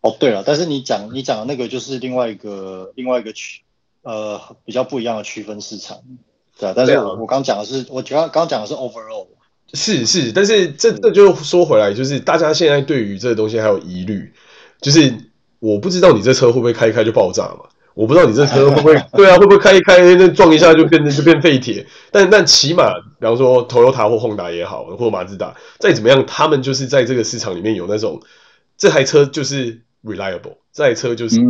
[0.00, 3.62] 哦，对了，但是你讲你讲的那个就是另外一个另外一个区
[4.02, 5.98] 呃比较不一样的区分市场。
[6.56, 9.26] 对啊，但是我我刚讲的是，我刚刚讲的是 overall，
[9.74, 14.32] 是是，但是这这就说回来，就是大家现在对于这个东西还有疑虑，
[14.80, 15.12] 就是
[15.58, 17.68] 我不知道你这车会不会开一开就爆炸嘛？
[17.98, 21.84] 我不知道你这车会不会对啊，会不会开一开那撞一下就变成就变废铁？
[22.12, 28.22] 但但起码，比方说 Toyota 或 Honda 也好，或马自达，再怎么样，他们就是在这个市场里面有那种
[28.76, 30.58] 这台车就是 reliable。
[30.72, 31.40] 这台车就是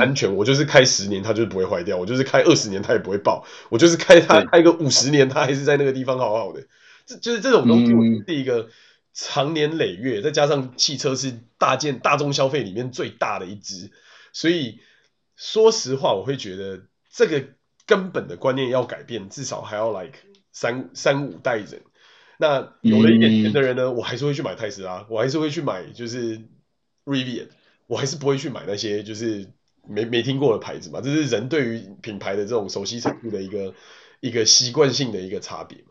[0.00, 6.60] 安全，我就是开十年它就是不会坏掉，我就是开二十年它也不会爆，我就是开它开个五十年它还是在那个地方好好的。
[7.06, 8.66] 这就是这种东西，我是一个
[9.12, 13.92] 长年累月，再加上汽车是大件大众消费里面最大的一支，
[14.32, 14.80] 所以
[15.36, 17.44] 说实话，我会觉得这个
[17.86, 20.18] 根本的观念要改变，至少还要 like
[20.52, 21.82] 三三五代人。
[22.38, 26.40] 那有了一点钱的人呢，我还是会去买特斯拉，我还是会去买就是
[27.04, 27.48] Rivian。
[27.86, 29.46] 我还是不会去买那些就是
[29.86, 33.74] 没没听过的牌子嘛，这是人对于品牌的这种熟悉程度的一个
[34.20, 35.84] 一个习惯性的一个差别。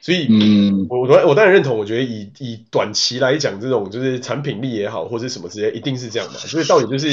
[0.00, 6.38] 所以，嗯，我我我当然认同，我觉得以以短期来讲，这种就是产品力也好，或者什么之类，一定是这样嘛。
[6.38, 7.12] 所以到底就是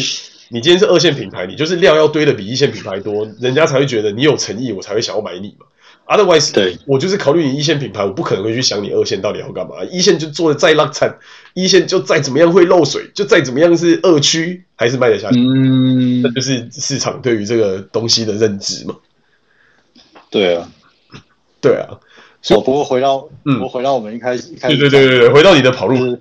[0.49, 5.65] 你今天是二线品牌，你就是料要堆的比一线品牌多，人家才会觉得你有诚意，我才会想要买你嘛。
[6.07, 9.83] Otherwise，对，我就是考虑你一线品牌，我不可能会去想你二线到底要干嘛。
[9.91, 11.19] 一线就做的再烂惨，
[11.53, 15.39] 一线就再怎么样会漏水，就再怎么样是二区，还是卖得下去。
[15.39, 18.95] 嗯，那就是市场对于这个东西的认知嘛。
[20.31, 20.67] 对啊，
[21.62, 21.99] 对啊。
[22.41, 25.95] 所以，不过回到，嗯，我回到我们一开始，一开始，对对对对，回到你的跑路，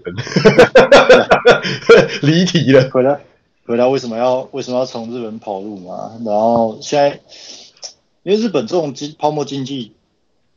[2.21, 2.91] 离题了。
[2.91, 3.21] 回来，
[3.69, 6.19] 回来，为什么要为什么要从日本跑路嘛？
[6.25, 7.21] 然后现在。
[8.25, 9.95] 因为日本这种经泡沫经济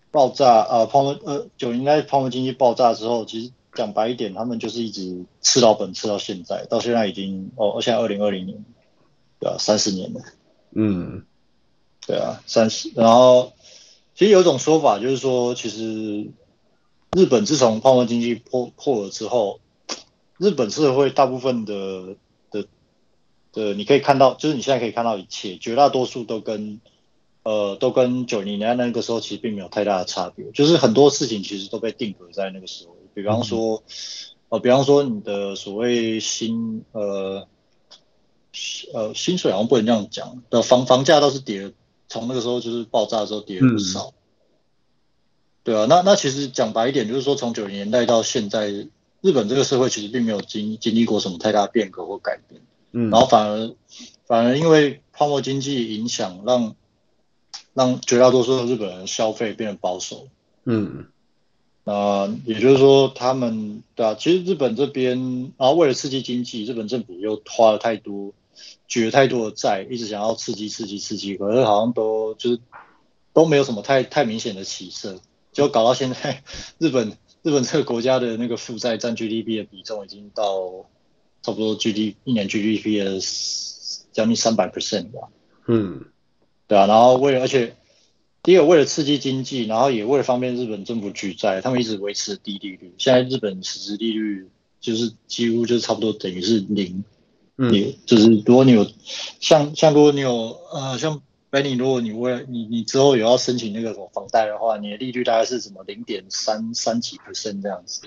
[0.10, 8.66] 爆炸，呃，泡沫呃九零年代泡沫经济爆炸之后，其实讲白一点，他们就是一直吃老本吃到现在，到现在已经哦，现在二零二零年，
[9.40, 10.22] 对啊，三十年了，
[10.74, 11.24] 嗯，
[12.06, 12.92] 对啊，三十。
[12.94, 13.54] 然后
[14.16, 16.28] 其实有一种说法就是说，其实
[17.16, 19.62] 日本自从泡沫经济破破了之后，
[20.38, 22.18] 日本社会大部分的
[23.54, 26.80] 的的，你可以看到，就是你现在可以看到一切，绝大多数都跟。
[27.44, 32.96] 呃，都跟九零年代那个时候其实并没有太大的差别，就是很多事情其实都被定格在那个时候。
[33.16, 33.82] 比方说，
[34.50, 37.48] 呃，比方说你的所谓薪，呃，
[38.94, 41.74] 呃，薪水好像不能这样讲，的房房价倒是跌，
[42.08, 44.10] 从那个时候就是爆炸的时候跌了不少。
[44.10, 44.14] 嗯、
[45.64, 48.68] 对啊，那那其实讲白一点，就是说从九零年代到现在，
[49.22, 52.62] 日本这个社会其实并没有经经历过什么太大变革或改变。
[52.92, 53.74] 嗯，然后反而
[54.26, 56.76] 反而因为泡沫经济影响，让
[57.74, 60.28] 让绝大多数的日本人消费变得保守。
[60.66, 61.06] 嗯，
[61.84, 68.34] 那、呃、也就是说，他们对啊，其实日本这边，然后为了刺激经济，日本政府又花了太多，
[68.88, 72.60] 举了太多的债，一直想要刺激、刺激、刺激，可是好像都就是
[73.34, 75.20] 都没有什么太太明显的起色，
[75.52, 76.44] 就搞到现在，
[76.78, 80.86] 日本日本这个国家的那个负债占 GDP 的比重已经到
[81.42, 83.20] 差不多 GDP 一年 GDP 的
[84.12, 85.30] 将近三百 percent 吧。
[85.68, 86.06] 嗯。
[86.68, 87.76] 对啊，然后为了，而且
[88.42, 92.94] 第一个为了刺激经济，然后也为了方便日本政府举债，他们一直维持低利率。
[92.98, 94.48] 现在日本实质利率
[94.80, 97.04] 就是几乎就是差不多等于是零，
[97.58, 98.88] 嗯，就是如果你有
[99.42, 108.04] 像像如果你有呃像 Benny，如果你为了你你之后有要申请那个什么房贷的话，你的利率大概是什么零点三三几 percent 这样子。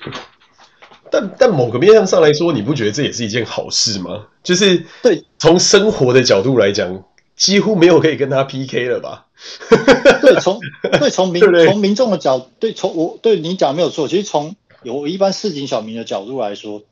[1.15, 4.27] 但但某个面向上来说，你不觉得这也是一件好事吗？
[4.43, 7.05] 就是对从生活的角度来讲。
[7.37, 9.27] 几乎没有可以跟他 PK 了吧？
[10.23, 10.61] 对，从
[11.01, 14.07] 对从民从民众的角，对从我对你讲没有错。
[14.07, 16.83] 其实从有一般市井小民的角度来说，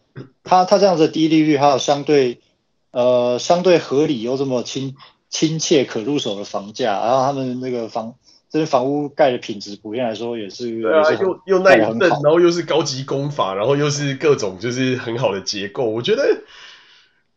[0.43, 2.41] 他他这样子的低利率，还有相对
[2.91, 4.97] 呃相对合理又这么亲
[5.31, 8.17] 亲切可入手的房价，然后他们那个房
[8.53, 16.43] 这些房屋盖的品质普遍来说也是对啊，又又耐震，然后又是高级工法，然后又是各种就是很好的结构，我觉得。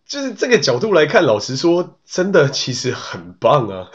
[0.08, 3.89] 就是这个角度来看，老实说，真的其实很棒啊！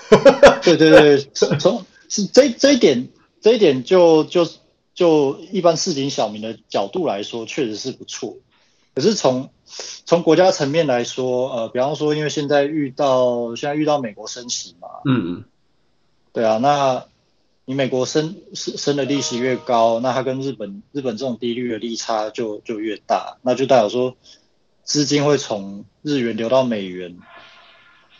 [0.61, 1.19] 对对对，
[1.61, 4.45] 从是这这一点，这一点就就
[4.93, 8.39] 就一般市井小民的角度来说，确实是不错。
[8.93, 9.51] 可是从
[10.05, 15.45] 从国家层面来说，呃，比方说，因为现在遇到现在遇到美国升息嘛，嗯嗯，
[16.33, 17.05] 对啊，那
[17.65, 24.17] 你美国升升升的利息越高，那它跟日本日本这种低率的利差就就越大，那就代表说。
[24.83, 27.17] 资金会从日元流到美元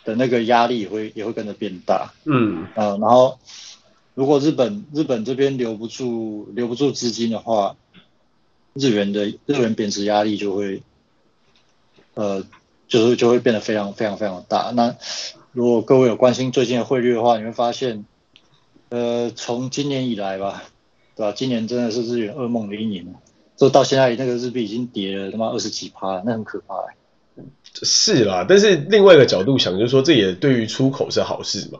[0.05, 3.39] 的那个压力也会也会跟着变大，嗯啊、呃，然后
[4.13, 7.75] 如果日本日本这边留不住留不住资金的话，
[8.73, 10.81] 日元的日元贬值压力就会，
[12.13, 12.45] 呃，
[12.87, 14.71] 就是就会变得非常非常非常的大。
[14.73, 14.95] 那
[15.53, 18.05] 如果各位有关心最近的汇率的话，你会发现，
[18.87, 20.63] 呃，从今年以来吧，
[21.13, 21.33] 对吧？
[21.35, 23.05] 今年真的是日元噩梦的一年。
[23.57, 26.75] 就到现在，那个日币已经跌了他妈二十几趴了，那很可怕、
[27.73, 31.79] 是啦，但是另外一个角度想，就是说这也对于出口是好事嘛。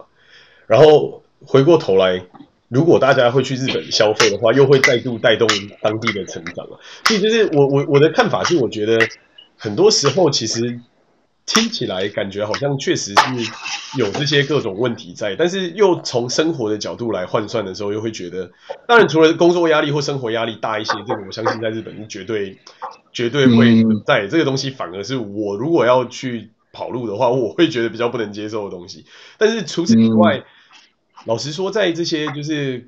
[0.68, 2.26] 然后回过头来，
[2.68, 5.48] 如果大家会去日本消费的话，又会再度带动
[5.82, 6.76] 当地的成长啊。
[7.08, 9.00] 所以就是我我我的看法是，我觉得
[9.56, 10.82] 很多时候其实。
[11.46, 18.50] 听起来感觉好像确实是有这些各种问题在，但是又从生活的角度来换算的时候，又会觉得，
[18.88, 22.58] 当然除了工作压力或生活压力大一些，这个我相信在日本是绝对
[23.12, 24.28] 绝对会存在。
[24.28, 29.06] 这个东西反而是我如果要去跑路的话，我会觉得比较不能接受的东西。
[29.38, 30.44] 但是除此之外，
[31.26, 32.88] 老实说，在这些就是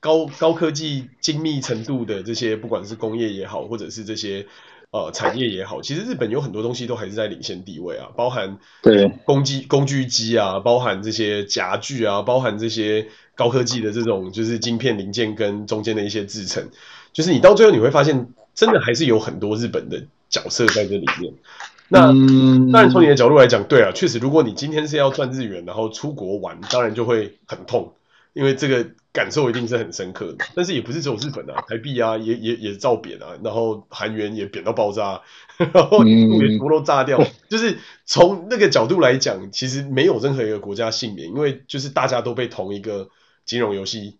[0.00, 4.46] 高高科技精密程度的这些，不管是工业也好，或者是这些。
[4.94, 16.70] 呃，产业也好，其实日本有很多东西都还是在领先地位啊，包含对工机工具机啊，包含这些夹具啊，包含这些高科技的这种就是晶片零件跟中间的一些制成，
[17.12, 21.34] 就是你到最后你会发现，真的还是有很多日本的角色在这里面。
[21.88, 22.06] 那
[22.70, 27.94] 当然从你的角度来讲，对啊，确实，如果你今天是要赚日元，然后出国玩，当然就会很痛，
[28.34, 30.44] 因为这个感受一定是很深刻的。
[30.54, 35.22] 但是也不是只有日本啊，台币啊也也也照贬啊，然后韩元也贬到爆炸，
[35.56, 37.18] 然后全部都炸掉。
[37.48, 43.08] 就是从那个角度来讲，其实没有任何一个国家幸免，因为就是大家都被同一个
[43.46, 44.18] 金融游戏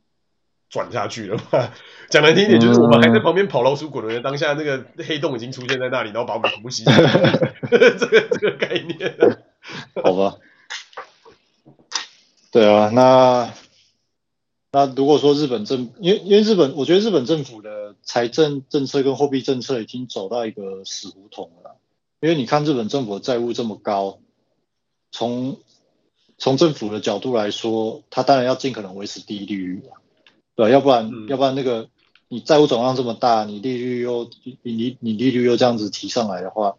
[0.70, 1.70] 转下去了嘛。
[2.09, 7.00] 讲难听一点，就是我们还在旁边跑老鼠滚轮的当下，那个黑洞已经出现在那里，然后把我们全部吸进去。
[7.98, 9.16] 这个这个概念，
[10.03, 10.37] 好吧？
[12.53, 13.50] 对啊，那
[14.74, 21.76] 那如果说日本政，因为因为日本，我觉得日本政府的财政政策跟货币政策已经走到一个死胡同了。
[22.20, 24.18] 因为你看日本政府的债务这么高，
[25.12, 25.58] 从
[26.38, 29.82] 从政府的角度来说，他当然要尽可能维持低利率，
[30.56, 31.88] 对，要不然、嗯、要不然那个。
[32.26, 36.74] 你债务总量这么大，你利率又你你你利率又这样子提上来的话，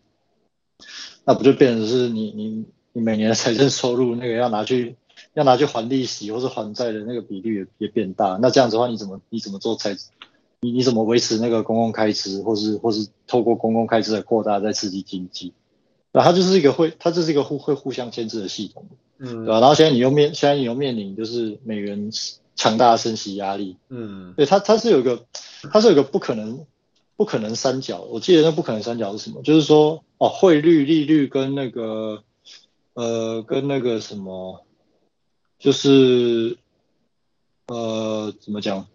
[1.24, 4.98] 那不就变成是你你你每年的财政收入那个要拿去
[5.36, 9.96] 要拿去还利息或是还债的那个比率也也变大，那这样子的话你怎么你怎么做才
[10.62, 15.54] 你你怎么维持那个公共开支，或是或是透过公共开支的扩大再刺激经济？
[16.12, 18.88] 那它就是一个会它就是一个互会互相牵制的系统，
[19.20, 19.60] 嗯，对吧？
[19.60, 22.10] 然后现在你又面现在你又面临就是美元。
[22.58, 25.26] 强大的升息压力，嗯，对，它它是有一个，
[25.74, 26.66] 它是有一个不可能
[27.18, 28.00] 不可能三角。
[28.04, 29.42] 我记得那不可能三角是什么？
[29.44, 32.24] 就是说，哦，汇率、利率跟那个，
[32.94, 34.64] 呃，跟那个什么，
[35.66, 36.60] 就是，
[37.66, 38.86] 呃，怎么讲？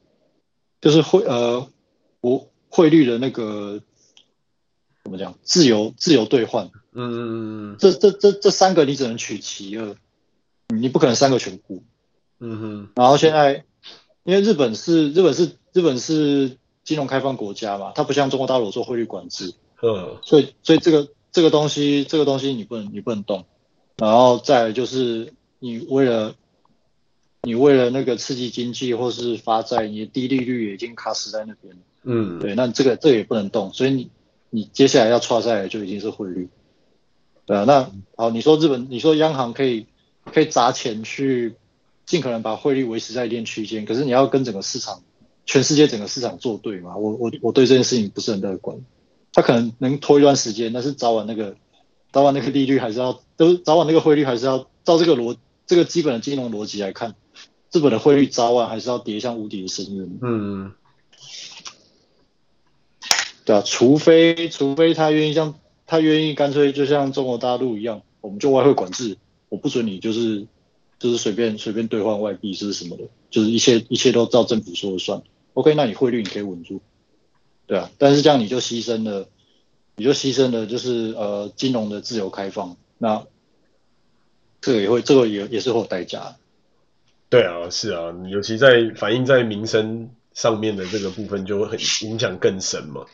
[0.80, 1.68] 就是汇呃，
[2.20, 3.82] 我汇率的那个
[5.02, 5.34] 怎么讲？
[5.42, 9.96] 自由自由兑换，嗯这这这这三个你只能取其二，
[10.68, 11.82] 你不可能三个全顾。
[12.38, 13.64] 嗯哼，然后现在，
[14.22, 23.44] 因为日本是日本是日本是金融开放国家嘛，它不像中国大陆做汇率管制，嗯，所以所以这个这个东西这个东西你不能你不能动，
[23.96, 26.36] 然后再就是你为了
[27.42, 31.74] 你为了那个刺激经济或是发债，你的低利率已经卡死在那边，
[32.04, 34.10] 嗯，对，那这个这个也不能动，所以你
[34.50, 36.48] 你接下来要挫赛就已经是汇率，
[37.46, 39.86] 对啊，那好，你说日本你说央行可以
[40.24, 41.54] 可以砸钱去。
[42.06, 45.00] 尽可能把汇率维持在一定区间，可是你要跟整个市场、
[45.46, 46.96] 全世界整个市场作对嘛？
[46.96, 48.76] 我我我对这件事情不是很乐观。
[49.32, 51.54] 它可能能拖一段时间，但是早晚那个
[52.10, 55.36] 早晚那个利率还是要，都早晚那个汇率还是要照这个逻
[55.68, 57.14] 这个基本的金融逻辑来看，
[57.72, 60.18] 日本的汇率早晚还是要跌向无底的深渊。
[60.22, 60.72] 嗯，
[63.44, 65.54] 对啊，除非除非他愿意像
[65.86, 69.16] 他愿意干脆就像中国大陆一样，我们就外汇管制，
[69.48, 70.46] 我不准你就是。
[71.00, 75.22] 就是随便随便兑换外币是什么的，就是一切一切都照政府说了算。
[75.54, 76.82] OK，那你汇率你可以稳住，
[77.66, 77.90] 对啊。
[77.96, 79.26] 但是这样你就牺牲了，
[79.96, 83.26] 你就牺牲了，就是呃金融的自由开放，那
[84.60, 86.36] 这个也会这个也也是会有代价。
[87.30, 93.06] 对啊，是啊，尤其在反映在民生上面的这个部分就会很影响更深嘛。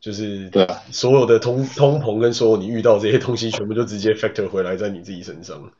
[0.00, 5.70] 就是对啊，所有的通通膨跟所有你遇到这些东西，全部就直接 factor 回来在你自己身上。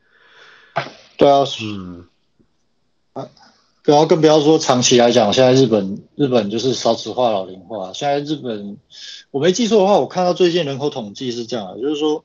[1.16, 2.04] 对啊，嗯
[3.14, 3.28] 啊，
[3.84, 7.94] 然后更不要说长期来讲，现在日本日本就是少子化、老龄化。
[7.94, 8.76] 现在日本，
[9.30, 12.22] 我没记错的话，我看到最近人口统计是这样的，就是说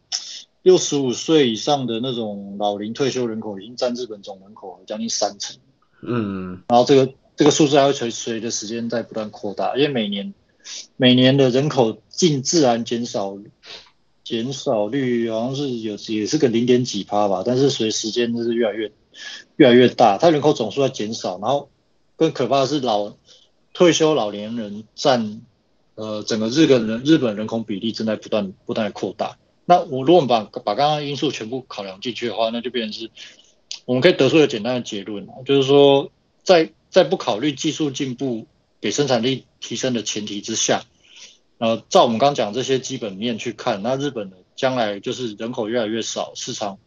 [0.65, 5.57] 六十五岁以上的那种老龄退休人口已经占日本总人口将近三成。
[6.01, 10.33] 嗯，然后这个这个数字还会随随着时间在不断扩大，因为每年
[10.97, 13.37] 每年的人口净自然减少。
[14.23, 18.91] 减少率好像是有也是个零点几趴吧，但是随时间就是越来越
[19.55, 21.69] 越来越大，它人口总数在减少，然后
[22.15, 23.13] 更可怕的是老
[23.71, 25.41] 退休老年人占
[25.93, 29.37] 呃整个日本人日本人口比例正在不断不断的扩大。
[29.65, 33.11] 那我如果把把刚刚因素全部考量进去的话，那就变成是
[33.85, 36.11] 我们可以得出一个简单的结论，就是说
[36.43, 38.47] 在在不考虑技术进步
[38.79, 40.83] 给生产力提升的前提之下。
[41.57, 46.79] 呃，照我们刚讲这些基本面去看，那日本的将来就是人口越来越少，市场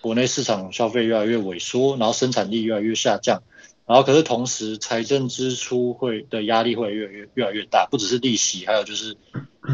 [0.00, 3.42] 国内市场消费越来越萎缩，然后生产力越来越下降，
[3.86, 9.16] 然后可是同时财政支出会的压力会越来越越来越大，不只是利息，还有就是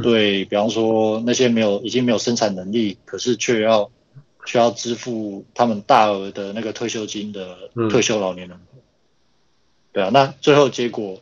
[0.03, 3.90] 对，比方说那些没有已经没有生产能力，可是却要
[4.46, 8.61] 需要支付他们大额的那个退休金的退休老年人，
[9.92, 11.21] 对啊，那最后结果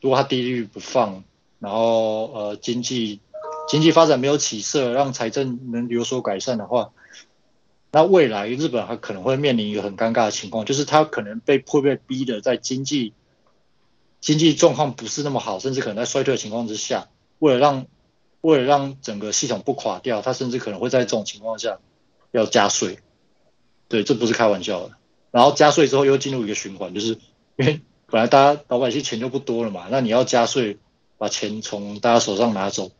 [0.00, 1.24] 如果他低利率不放。
[1.60, 3.20] 然后呃，经济
[3.66, 6.90] 经济发展没有起色，让财政能有所改善的话，
[7.94, 13.12] 那未来日本还可能会面临一个很尴尬的情况，就是他可能被迫被逼的在经济
[14.20, 17.06] 经济状况不是那么好，甚至可能在衰退的情况之下，
[17.38, 17.86] 为了让
[18.40, 21.78] 为了让整个系统不垮掉，他甚至可能会在这种情况下
[22.32, 22.98] 要加税。
[23.86, 24.96] 对，这不是开玩笑的。
[25.30, 27.16] 然后加税之后又进入一个循环，就是
[27.54, 30.78] 因为本来大家老百姓钱就不多了嘛，那你要加税，
[31.16, 32.90] 把钱从大家手上拿走，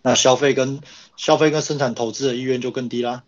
[0.00, 0.80] 那消费跟
[1.18, 3.22] 消费跟生产投资的意愿就更低啦。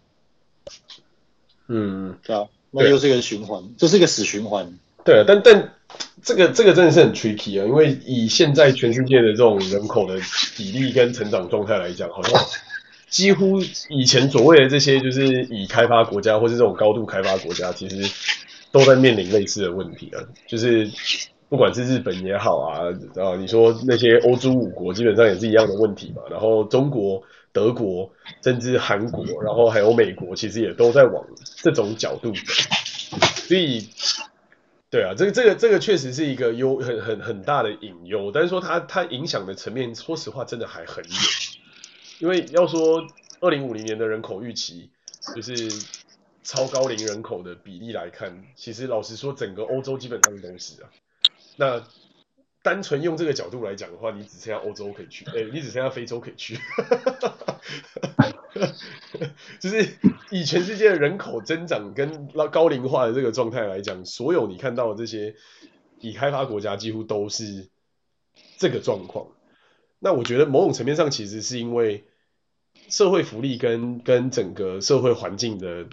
[1.69, 4.79] 嗯，对啊，那又是一个循环，这是一个死循环。
[5.05, 5.75] 对啊，但但
[6.23, 10.21] 这个这个真的是很 tricky 啊，因为以现在全世界的这种人口的
[10.57, 12.45] 比例跟成长状态来讲，好像
[13.09, 17.97] 几乎以前所谓的这些就是已开发国家或是这种高度开发国家，其实
[18.71, 20.91] 都在面临类似的问题啊，就是
[21.49, 22.85] 不管是日本也好啊，
[23.17, 27.23] 啊，你说那些欧洲五国基本上也是一样的问题嘛，然后中国、
[27.59, 28.13] 德国，
[28.45, 32.41] 甚至韩国，然后还有美国，其实也都在往这种角度走，
[33.49, 33.89] 所以。
[34.91, 41.13] 对啊，这个这个这个确实是一个忧很很很大的隐忧，但是说它它影响的层面，说实话真的还很远。
[42.21, 43.07] 因为要说
[43.41, 44.89] 二零五零年的人口预期，
[45.37, 45.69] 就是
[46.43, 50.89] 超高龄人口的比例来看，其实老实说，整个欧洲基本上都是啊。
[51.57, 51.83] 那
[52.63, 56.59] 单纯用这个角度来讲的话，你只剩下欧洲可以去， 哎，你只剩下非洲可以去。
[59.61, 59.97] 就是
[60.31, 65.35] 以全世界的人口增长跟高龄化的这个状态来讲，所有你看到的这些
[66.01, 67.69] 已开发国家几乎都是
[68.57, 69.29] 这个状况。
[70.01, 72.05] 那我觉得某种层面上其实是因为
[72.89, 75.87] 社会福利跟跟整个社会环境的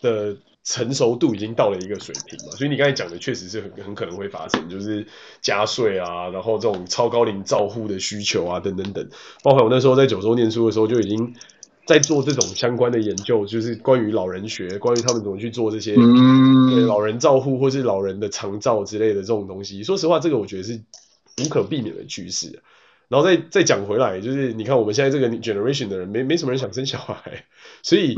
[0.00, 5.06] 的成熟度已经到了一个水平嘛，所以你刚才讲的确实是很很可能会发生，就是
[5.40, 9.08] 加税啊，然后这种超高龄照护的需求啊，等等等。
[9.42, 11.34] 包括我那时候在九州念书的时候就已经。
[11.86, 19.82] 在做这种相关的研究，就是关于老人学，关于他们怎么去做这些对老人照护或是老人的长照之类的这种东西。
[19.82, 20.80] 说实话，这个我觉得是
[21.42, 22.62] 无可避免的趋势。
[23.08, 27.44] 然后再再讲回来，就是你看我们现在这个 generation 的人，没没什么人想生小孩，
[27.82, 28.14] 所以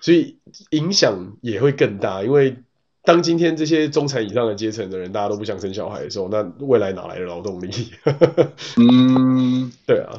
[0.00, 0.38] 所以
[0.70, 2.22] 影响也会更大。
[2.22, 2.56] 因为
[3.02, 7.70] 当今天这些中产以上的阶层的人，大家都不想生小孩的时候，那未来哪来的劳动力？
[8.76, 10.18] 嗯， 对啊。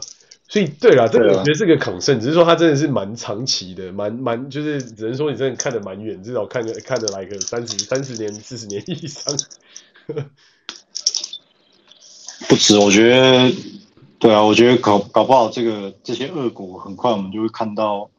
[0.52, 9.38] 所以对啦，这个我觉得是个 concern，只是说它真的是蛮长期的，蛮蛮就是只能说你真的看得蛮远，至少看着看着来个三十三十年、四十年以上。
[12.48, 13.52] 不止，我觉得，
[14.18, 18.10] 对啊，我觉得搞搞不好这个这些恶果很快我们就会看到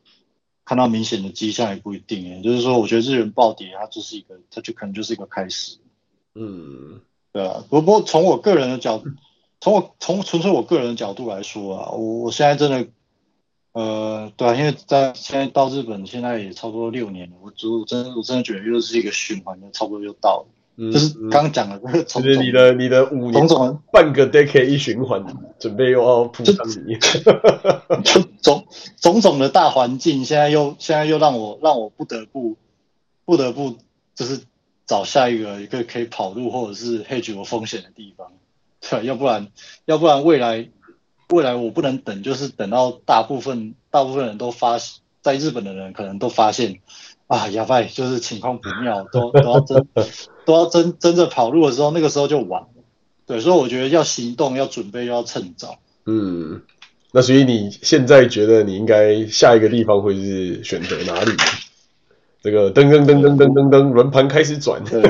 [0.71, 2.43] 看到明显的迹象，也不一定诶。
[2.43, 5.79] 就是说，我觉得日元暴跌，它就是一个，它就可能就是一个开始。
[6.37, 7.01] 嗯，
[7.33, 9.07] 对啊，不过从我个人的角度。
[9.61, 12.87] 从我从纯粹我个人的角度来说啊，我我现在真的，
[13.73, 20.47] 呃，对啊，因为在现在到日本现在也差不多六年了，我我真的我真的觉得又是一个循环，差不多又到了，
[20.83, 25.23] 嗯、就是刚刚讲的那个种种，就是你的你的五年种种半个 decade 一循环，
[25.59, 26.57] 准备又要扑上
[26.87, 26.97] 你，
[28.03, 28.67] 就种
[28.97, 32.57] 种种的大环境，现在又现在又让我让我不得不
[33.27, 33.77] 不得不
[34.15, 34.41] 就是
[34.87, 38.33] 找下一个一个可以跑路或者是 hedge 有风险的地方。
[38.81, 39.49] 对，要不然，
[39.85, 40.67] 要不然未来，
[41.29, 44.79] 未来我不能等，就是等到大部分大部分人都发，
[45.21, 46.81] 在日本的人可能都发现，
[47.31, 49.87] 啊，亚拜就是情况不妙，都都要争，
[50.45, 52.69] 都要争争着跑路的时候，那个时候就晚了。
[53.25, 55.79] 对，所以我觉得要行动，要准备，要趁早。
[56.07, 56.63] 嗯，
[57.13, 61.31] 那所以你现在觉得你应该下一个地方会是选择哪里？
[62.43, 64.83] 这个噔噔噔噔噔噔噔，轮盘开始转。
[64.83, 65.01] 对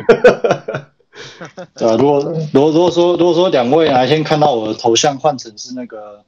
[1.88, 2.20] 啊，如果
[2.52, 6.22] 如果如果说如果说两位哪一天看到我的头像换成是那个，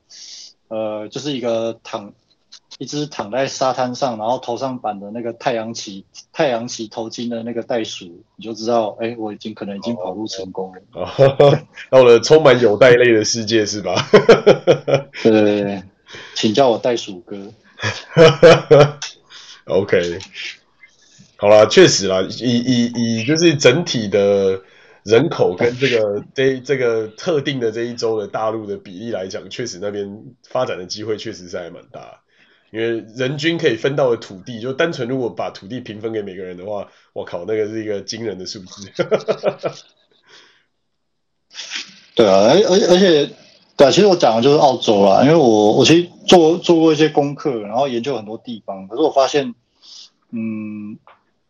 [0.68, 2.14] 呃，就是一个躺，
[2.82, 10.82] 一只躺在沙滩上，然后头上绑的那个太阳旗太阳旗头巾的那个袋鼠，你就知道，哎，我已经可能已经跑路成功了。
[10.90, 11.58] 哦，
[11.90, 13.94] 到了充满有袋类的世界是吧？
[15.22, 15.82] 对 对对，
[16.34, 17.36] 请叫我袋鼠哥。
[19.66, 20.18] OK，
[21.36, 24.60] 好啦，确实啦，以以以就是整体的。
[25.04, 32.20] 人口跟这个这这个特定的这一周的大陆的比例来讲，确实那边发展的机会确实是还蛮大，
[32.72, 38.90] 因为人均可以分到的土地，就单纯如果把土地平分给每个人的话，我靠，那个是一个惊人的数字。
[42.16, 43.30] 对啊，而而而且，
[43.76, 49.54] 对啊，其实我讲的就是澳洲啦，因为我我其实做做过一些功课，然后研究很多地方，可是我发现，
[50.30, 50.98] 嗯，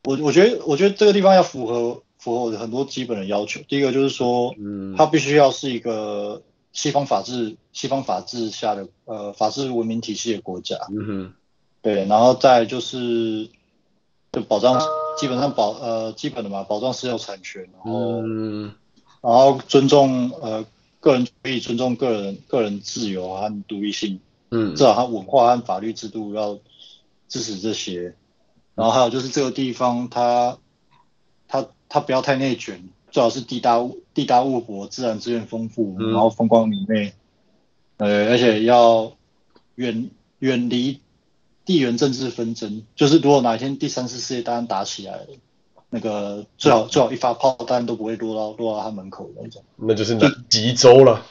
[0.04, 2.02] 我我觉得我觉得这个地方要符合。
[2.22, 3.60] 符合我的很多基本的要求。
[3.68, 6.40] 第一个就是说，嗯，它必须要是一个
[6.72, 10.76] 西方法治、西方法治下的呃法治文明体系的国家。
[10.90, 11.34] 嗯哼，
[11.82, 13.48] 对，然后再就是
[14.32, 14.80] 就保障
[15.18, 18.74] 基本上保呃基本的嘛，保障私有产权，然后嗯，
[19.20, 20.64] 然后尊重呃
[21.00, 24.20] 个人可以尊重个人个人自由和独立性，
[24.50, 26.58] 嗯，至少它文化和法律制度要
[27.28, 28.14] 支持这些。
[28.74, 30.56] 然后还有就是这个地方它，
[31.46, 37.12] 它它它不要太内卷，最好是地大物地大物博，自然资源丰富，然后风光明媚。
[37.98, 39.12] 呃，而且要
[39.76, 40.10] 远
[40.40, 41.00] 远离
[41.64, 45.26] 地缘政治纷争，就是如果哪一天第三次世界大战打起来了，
[45.90, 49.62] 那个最好最好一发炮弹都不会落到落到他门口的那种。
[49.76, 51.24] 那就是南极洲了。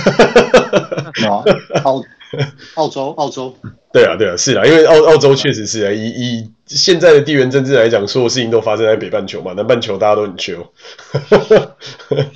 [1.28, 1.44] 啊，
[1.84, 2.02] 澳
[2.74, 3.54] 澳洲澳洲。
[3.92, 10.68] 对啊对啊是啊，因为澳澳洲确实是啊，以以现在的地缘政治来讲，所有事情都发生在北半球嘛，南半球大家都很 chill。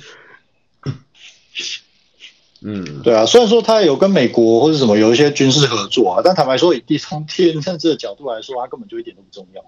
[2.67, 9.63] 嗯，对啊，虽然说他有跟美国或者什么有一些军事合作啊，但坦白说，以地从地缘政治的角度来说，他根本就一点都不重要。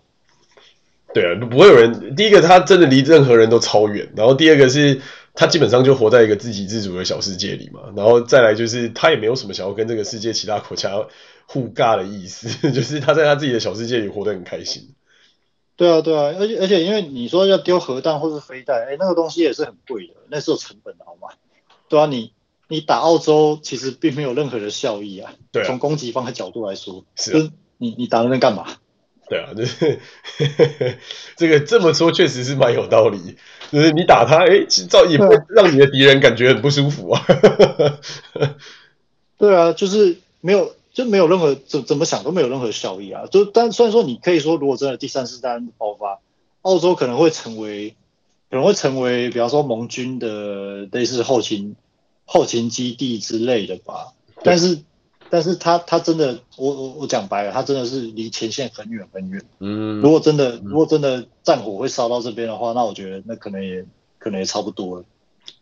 [1.14, 2.16] 对啊，不会有人。
[2.16, 5.00] 第一个，他真的离任何人都超远；然后第二个是，
[5.38, 7.94] 他基本上就活在一个自给自足的小世界里嘛。
[7.96, 11.08] 然后再来就是，他也没有什么想要跟这个世界其他国家
[11.46, 14.96] 互尬的意思， 就是他在他自己的小世界里活得很开心。
[15.78, 21.30] 对啊，对啊，而且而且，因为你说要丢核弹或是飞弹，哎，那个东西也是很贵的，那是有成本的，好吗？
[21.88, 22.34] 对啊，你。
[22.70, 25.34] 你打澳洲其实并没有任何的效益啊。
[25.54, 28.68] 对啊，从攻击方的角度来说，是、啊就是、你你打那边干嘛？
[29.30, 30.02] 对啊，就 是
[31.38, 33.38] 这个这么说确实是蛮有道理。
[33.72, 37.22] 就是你打他，哎，照也会让你的敌人感觉很不舒服啊。
[39.38, 43.26] 对啊，就是没有就没有任何怎怎么想都没有任何效益啊。
[43.32, 46.20] 就但虽然说你可以说，如果真的第三次大战爆发，
[46.62, 47.96] 澳洲可能会成为
[48.50, 51.76] 可能会成为，比方说盟军的类似后勤。
[52.30, 54.12] 后勤基地之类的吧，
[54.44, 54.80] 但是，
[55.30, 59.42] 但是他他真的，我我我讲白了，他真的是离前线很远很远。
[59.60, 63.86] 嗯，如果真的如果真的战火会烧到这边的话，那我觉得那可能也
[64.20, 65.06] 可能也差不多了，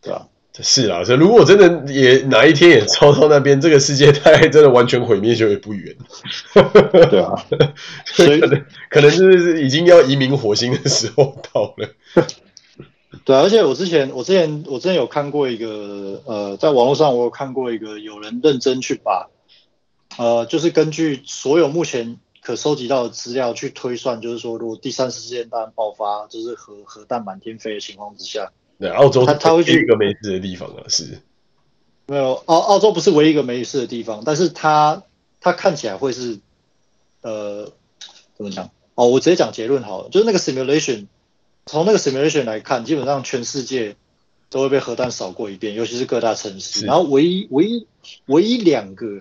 [0.00, 0.28] 对吧？
[0.58, 5.94] 是啊，所以如果真的也哪一天也烧到那边，这个世界大概真的完全毁灭就也不远。
[7.10, 7.34] 对啊，
[8.06, 11.90] 所以可能可能就是已经要移民火星的时候到了。
[13.26, 19.28] 对，而且我之前，我之前，我之前有看过一个，呃，在网络上我有看过一个，有人认真去把，
[20.16, 31.20] 呃，就是根据所有目前可收集到的资料去推算，就是说，如果第三次世界大战爆发，就是核核弹满天飞的情况之下，对，澳洲它它会去一个没事的地方啊，是，
[32.06, 35.02] 没有，澳澳洲不是唯一一个没事的地方，但是它
[35.40, 36.38] 它看起来会是，
[37.20, 37.72] 呃，
[38.36, 38.70] 怎么讲？
[38.94, 41.06] 哦，我直接讲结论好了，就是那个 simulation。
[41.68, 43.96] 从那个 simulation 来看，基本上全世界
[44.50, 46.86] 都会被核弹扫过一遍，尤其是各大城市。
[46.86, 47.86] 然后唯一唯一
[48.26, 49.20] 唯一两个，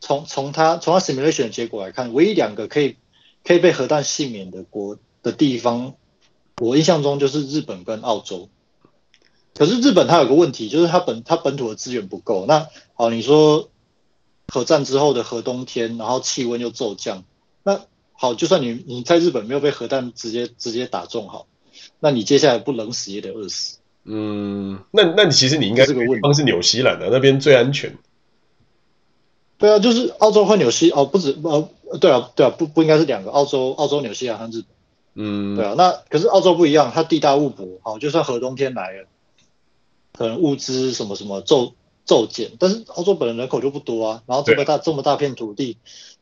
[0.00, 2.96] 从从它从它 simulation 的结果来看，唯一两个可以
[3.44, 5.94] 可以被核弹幸免的国的地方，
[6.60, 8.48] 我印象中就是日本跟澳洲。
[9.54, 12.46] 可是日本它有个问题，就是它本它本土的资源不够。
[12.46, 13.70] 那好，你说
[14.46, 17.24] 核战之后的核冬天，然后气温又骤降，
[17.64, 17.80] 那
[18.12, 21.46] 好，就算你你在日本没有被核弹直接直接打中，好。
[22.00, 23.78] 那你接下来不冷死也得饿死。
[24.04, 27.96] 嗯，那那你其实你应该这个地方是纽西兰的，啊，那边最安全。
[29.58, 31.68] 对啊，就是澳洲和纽西哦，不止哦，
[32.00, 34.64] 对啊，对啊，不不应该是两个澳洲、澳洲、纽西兰和日本。
[35.14, 39.08] 嗯，对啊，那可是澳洲不一样，它地大物博，好，就算核冬天来了，
[40.16, 41.72] 可能物资什么什么骤
[42.04, 45.76] 骤减，但是澳洲本人人口就不多啊，然后这么大这么大片土地。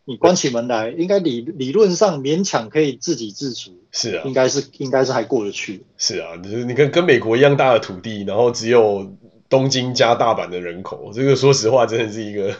[0.08, 3.72] 你关起门来，应该理理论上勉强可以自给自足。
[3.90, 5.84] 是啊，应该是应该是还过得去。
[5.98, 9.12] 是啊，就是你跟跟美国一样大的土地，然后只有
[9.56, 12.54] 东京加大阪的人口，这个说实话真的是一个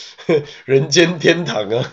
[0.64, 1.92] 人间天堂啊。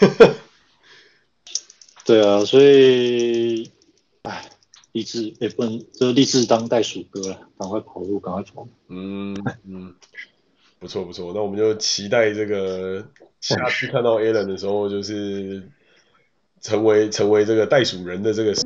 [2.04, 3.70] 对啊，所以，
[4.20, 4.50] 哎，
[4.92, 8.68] 立志也不能就立志当袋鼠哥了，赶快跑路，赶快跑。
[8.88, 9.34] 嗯
[9.66, 9.94] 嗯，
[10.78, 13.08] 不错不错，那我们就期待这个。
[13.40, 15.66] 下次看到 Alan 的时候，就是
[16.60, 18.62] 成为成为这个袋鼠人的这个世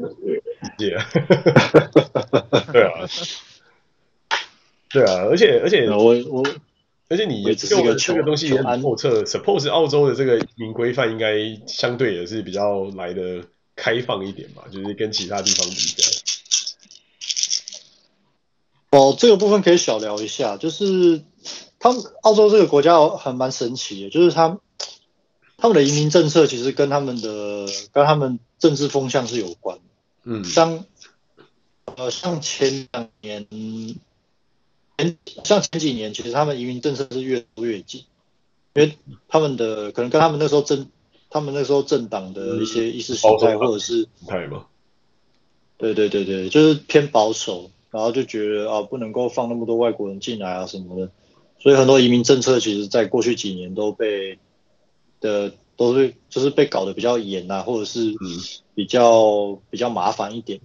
[0.76, 0.96] 界，
[2.72, 3.06] 对啊，
[4.91, 6.45] 对啊，而且而且我我
[7.09, 11.36] 而且你这个这个东西也很透彻，Suppose 澳洲的这个移民规范应该
[11.66, 16.09] 相对也是比较来的开放一点吧，就是跟其他地方比起来。
[18.99, 21.22] 哦，这个部分可以小聊一下，就是
[21.78, 24.59] 他们澳洲这个国家还蛮神奇的，就是他。
[25.62, 29.82] 他们的移民政策其实跟他们的跟他们政治风向是有关的，
[30.24, 30.86] 嗯，像
[31.97, 33.97] 呃像前两年前
[35.44, 38.05] 像前几年，其实他们移民政策是越拖越紧，
[38.74, 38.96] 因为
[39.28, 40.88] 他们的可能跟他们那时候政
[41.28, 44.66] 他们那时候政党的一些意识形态或者是态嘛，
[45.78, 51.11] 对对对对，就是偏保守，然后就觉得啊不能够放那么多外国人进来啊什么的。
[51.62, 54.38] 所以很多移民政策其实在过去几年都被
[55.20, 58.14] 的都是就是被搞得比较严啊，或者是
[58.74, 60.61] 比较、嗯、比较麻烦一点。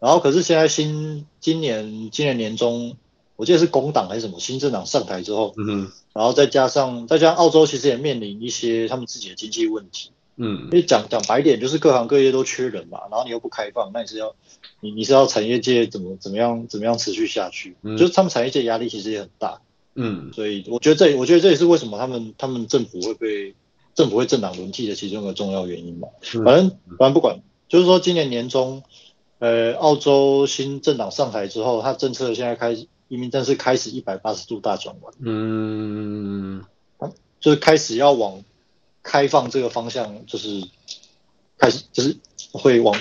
[0.00, 2.96] 然后可是现在新今年今年年中，
[3.40, 14.34] 我记得是工党还是什么新政党上台之后，嗯，然后再加上再加上澳洲其实也面临一些他们自己的经济问题，嗯，因为讲讲白一点就是各行各业都缺人嘛，然后你又不开放，那你是要
[14.80, 17.76] 你你是要产业界怎么怎么样怎么样持续下去？
[17.80, 19.62] 嗯，就是他们产业界压力其实也很大。
[19.94, 23.54] 嗯，所以我觉得这，我觉得这也是为什么他们他们政府会被
[23.94, 26.08] 政府会政党轮替的其中一个重要原因嘛。
[26.44, 28.82] 反正反正不管，就是说今年年中，
[29.40, 35.12] 呃，澳洲新政党上台之后，他政策现在开始移民政策开始一百八十度大转弯。
[35.18, 36.64] 嗯，
[37.38, 38.42] 就是开始要往
[39.02, 40.66] 开放这个方向，就是
[41.58, 42.16] 开始就是
[42.52, 42.98] 会往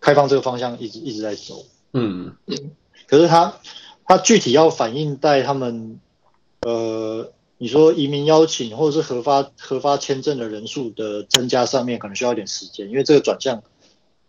[0.00, 1.64] 开放这个方向一直一直在走。
[1.92, 2.36] 嗯，
[3.06, 3.54] 可是他
[4.04, 5.98] 他具体要反映在他们。
[6.64, 13.64] 呃，你说移民邀请或者是核发核发签证的人数的增加上面，可能需要一点时间，因为这个转向，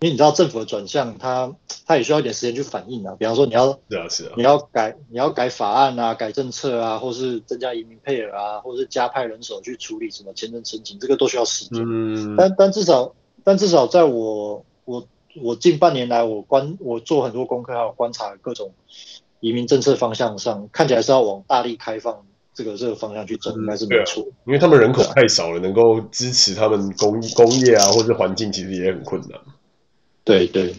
[0.03, 1.55] 因为你知道政府的转向，它
[1.87, 3.15] 它也需要一点时间去反应啊。
[3.17, 11.81] 比方说你要，是啊是啊，你要改你要改法案啊，改政策啊，或是增加移民配额啊，或是加派人手去处理什么签证申请，这个都需要时间。
[11.87, 15.07] 嗯，但但至少但至少在我我
[15.41, 18.73] 我近半年来，我观我做很多功课，还有观察各种。
[19.39, 24.23] 移民政策方向上看起来是要往大力开放这个这个方向去走，应该是没错。
[24.45, 29.31] 因为他们人口太少了，能够支持他们工工业啊，或者环境其实也很困难。
[30.23, 30.75] 对对，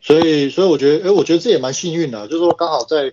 [0.00, 3.12] 所以所以我觉得，哎，我觉得这也蛮幸运的，就是说刚好在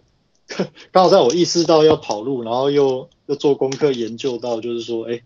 [0.92, 5.22] 刚好在我意识到要跑路，然后又又做功课研究到，就是说，哎，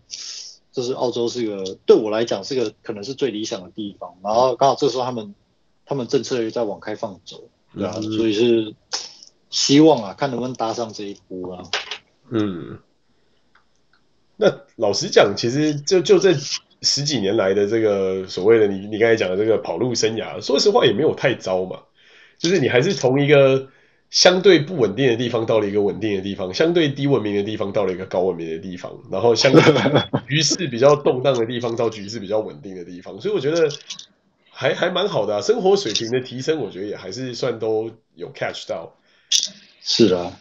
[0.72, 5.34] 这是澳洲是个对我来讲是个可能是最理想的地方，然后刚好这时候他们
[5.84, 7.44] 他们政策又在往开放走，
[7.74, 8.74] 对啊，嗯、所以是。
[9.50, 11.62] 希望啊，看能不能搭上这一波啊。
[12.28, 12.80] 嗯，
[14.36, 16.34] 那老实讲，其实就就这
[16.84, 21.80] 十几年来的这个所谓的你你刚才讲的这个跑路生涯，说实话也没有太糟嘛。
[22.38, 23.68] 就是你还是从一个
[24.10, 29.62] 相对不稳定的地方到了一个稳定的地方，相对低文明的地方到了一个高文明的地方，然后相对
[30.28, 33.68] 局势比较动荡的地方到局势比较稳定的地方，所以我觉得
[34.50, 35.40] 还还蛮好的啊。
[35.40, 38.94] 生活水平的提升，我觉得也还是算都有 catch 到。
[39.80, 40.32] 是的，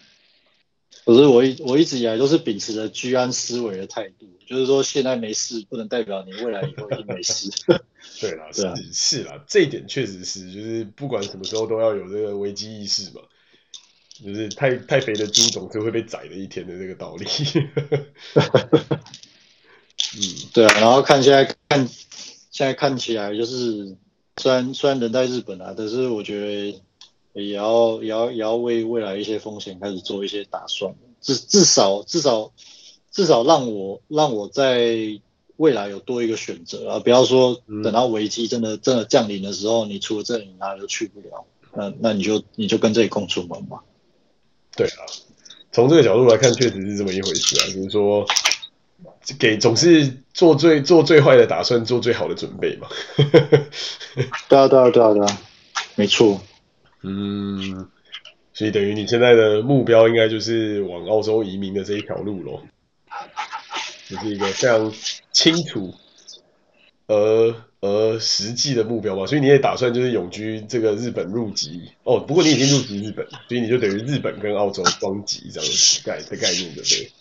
[1.06, 7.49] 可是我一我一直以来都是秉持着居安思危的态度，就是说现在没事不能代表你未来以后一定没事。
[8.22, 13.22] 对啦，是是啦，这一点确实是，就是不管什么时候都要有这个危机意识嘛，
[14.24, 17.26] 就是太太肥的猪总是会被宰的一天的这个道理。
[20.16, 20.22] 嗯，
[20.54, 21.88] 对啊，然后看现在看
[22.51, 23.97] 现在看起来就是
[24.38, 26.82] 虽然虽然人在日本啊，但是我觉得。
[27.34, 32.51] 也要也要也要为未来一些风险开始做一些打算，至至少至少
[33.11, 35.19] 至少让我让我在
[35.57, 36.99] 未来有多一个选择啊！
[36.99, 43.79] 不要说等到危机真的真的降临的时候，你除了这里哪里都去不了，那那你就你就跟这里共处门嘛。
[44.75, 45.05] 对啊，
[45.71, 47.67] 从这个角度来看，确实是这么一回事啊。
[47.73, 48.25] 就是说，
[49.38, 52.88] 给总是做最做最坏的打算，做最好的准备嘛。
[54.49, 55.41] 对啊，对啊，对啊，对啊，
[55.95, 56.41] 没错。
[57.06, 57.89] 嗯，
[58.54, 62.64] 所以等于你现在的目标应该就是往澳洲移民的这一条路咯，
[64.08, 64.93] 这是一个非常
[65.34, 65.93] 清楚
[67.08, 69.28] 而而实际的目标嘛。
[69.28, 72.22] 所以你也打算就是永居这个日本入籍哦？
[72.22, 77.12] 不过你已经入籍日本，所以你就等于日本跟澳洲双籍这样子概的概念，对不对？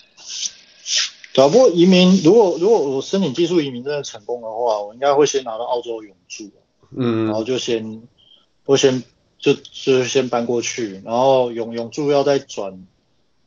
[1.35, 6.53] 只不过移民，如果如果我申请技术移民真的成功的话，我应该会先拿到澳洲永住，
[6.97, 8.03] 嗯，然后就先
[8.65, 9.03] 我先。
[9.43, 9.61] 就就
[9.99, 12.87] 是先搬过去，然后永永住要再转，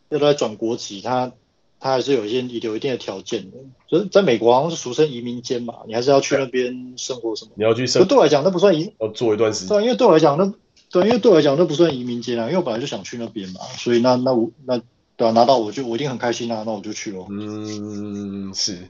[0.09, 1.31] 要再转国籍，他
[1.79, 3.57] 他还是有一些有一定的条件的。
[3.87, 7.51] 就是在美国好像是俗称移民监嘛，你还是要去那边生活什么？
[7.55, 8.05] 你要去生？
[8.07, 9.69] 对我来讲那不算移，要做一段时间。
[9.69, 10.53] 对，因为对我来讲那
[10.91, 14.81] 对，因为对我来讲那不算移民监啊，因为我本来就想去那边嘛，所以那那我那
[15.15, 17.27] 对啊，拿到我就我一定很开心啊，那我就去咯。
[17.29, 18.89] 嗯，是，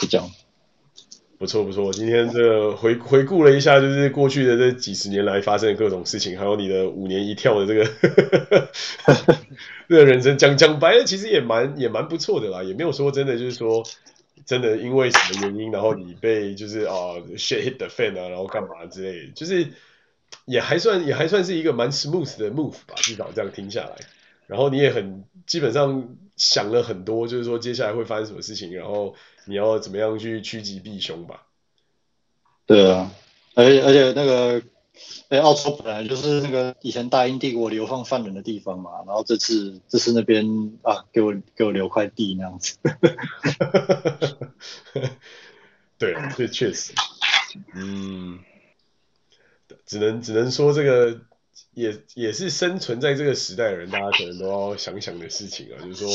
[0.00, 0.28] 就这样。
[1.42, 8.68] 不错不错，今天这回回顾了一下，就是过去的这几十年来发生的各种事情，还有你的五年一跳的这个
[9.88, 13.82] 这个人生，讲讲白了，其实也蛮也蛮不错的啦，也没有说真的就是说
[14.46, 19.66] 真的因为什么原因，然后你被就是啊、shit hit the fan 啊，然后干嘛之类的，就是
[20.44, 23.96] 也还算也还算是一个蛮 smooth 的 move 吧，至少这样听下来，
[24.46, 29.14] 然后你也很基本上想了很多，就是说接下来会发生什么事情，然后。
[29.44, 31.48] 你要怎么样去趋吉避凶吧？
[32.64, 33.10] 对啊，
[33.56, 34.62] 而且而且那个
[35.30, 42.78] 哎，澳洲本来就是那个以前大英帝国流放犯人的地方嘛，然后这次这次那边啊，给我给我留块地那样子。
[45.98, 46.92] 对，这确实，
[47.74, 48.38] 嗯，
[49.84, 51.20] 只能只能说这个
[51.74, 56.08] 也也是生存在这个时代的人，大家可能都要想想的事情啊，就是说，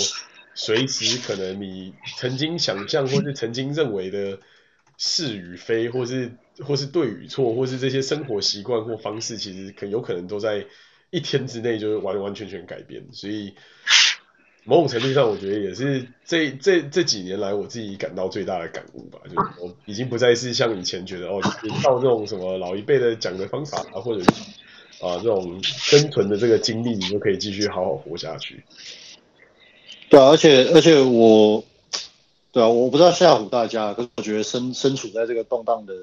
[0.54, 4.40] 随时可能你曾经想象或是曾经认为的
[4.98, 6.32] 是与非，或是。
[6.66, 10.66] 或是对与错，或是这些生活习惯或方式，其实可有可能都在
[11.12, 13.06] 一天之内就完完全全改变。
[13.12, 13.54] 所以
[14.64, 19.20] 某种程度上，我觉得也是这这这几年来我自己感到最大的感悟吧。
[19.26, 24.32] 就是我已经不再是像以前觉得哦，你靠这种什么老一辈的讲的方法啊，或者是
[25.00, 28.64] 啊这种生存的这个经历，你就可以继续好好活下去。
[30.10, 31.64] 对啊，而且而且我，
[32.52, 35.94] 对啊，我不知道吓唬大家，可是我觉得身身处在这个动荡的。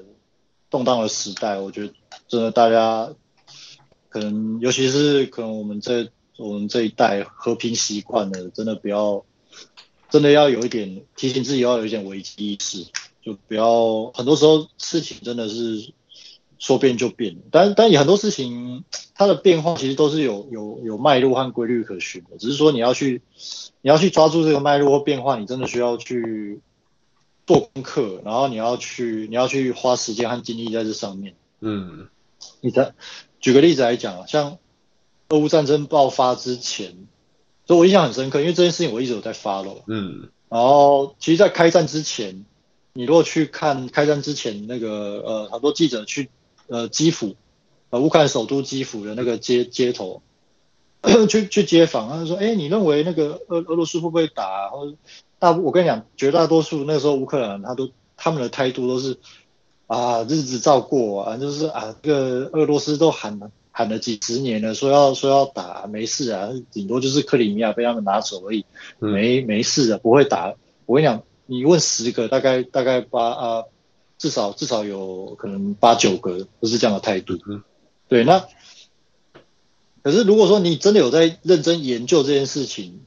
[0.67, 1.93] 动荡的时代，我觉得
[2.27, 3.13] 真的大家
[4.09, 9.23] 可能，尤其是可能我们这我们这一代和平习惯了，真的不要，
[10.09, 12.85] 真的要有一点提醒自己，要有一点危机意识，
[13.23, 15.93] 就不要很多时候事情真的是
[16.59, 18.83] 说变就变，但但也很多事情
[19.13, 23.21] 它的变化其实都是有有有脉络和规律可循的，只是说你要去
[23.81, 26.61] 你要去抓住这个脉络或变化，你真的需要去。
[27.47, 31.35] 做功课，然后你要去，你要去花时间和精力在这上面。
[31.59, 32.07] 嗯，
[32.59, 32.95] 你的
[33.39, 34.57] 举个例子来讲啊，像
[35.29, 37.05] 俄乌战争爆发之前，
[37.67, 39.83] 所以我印象很深刻，因为这件事情我一直有在 follow。
[39.85, 42.45] 嗯，然后其实，在开战之前，
[42.93, 46.31] 你如果去看开战之前那个呃，很多记者去
[46.67, 47.35] 呃基辅，
[47.89, 50.21] 呃乌克兰首都基辅的那个街街头，
[51.29, 54.95] 去去街访，他说：“哎，你认为那个俄俄罗斯会不会打啊？”或者
[55.39, 59.17] 那我跟你讲，绝大多数那时候乌克兰他都他们的态度都是
[59.87, 68.65] 啊，日子照过啊，就是啊，这个俄罗斯都喊了喊了几十年了，说要说要打，没事啊，顶多就是克里米亚被他们拿走而已，
[68.97, 70.55] 没没事的，不会打。
[70.87, 73.63] 我跟你讲，你问十个，大概大概八啊，
[74.17, 77.37] 至少至少有可能八九个都是这样的态度。
[78.07, 78.45] 对，那
[80.03, 83.01] 可是如果说你真的有在认真研究这件事情。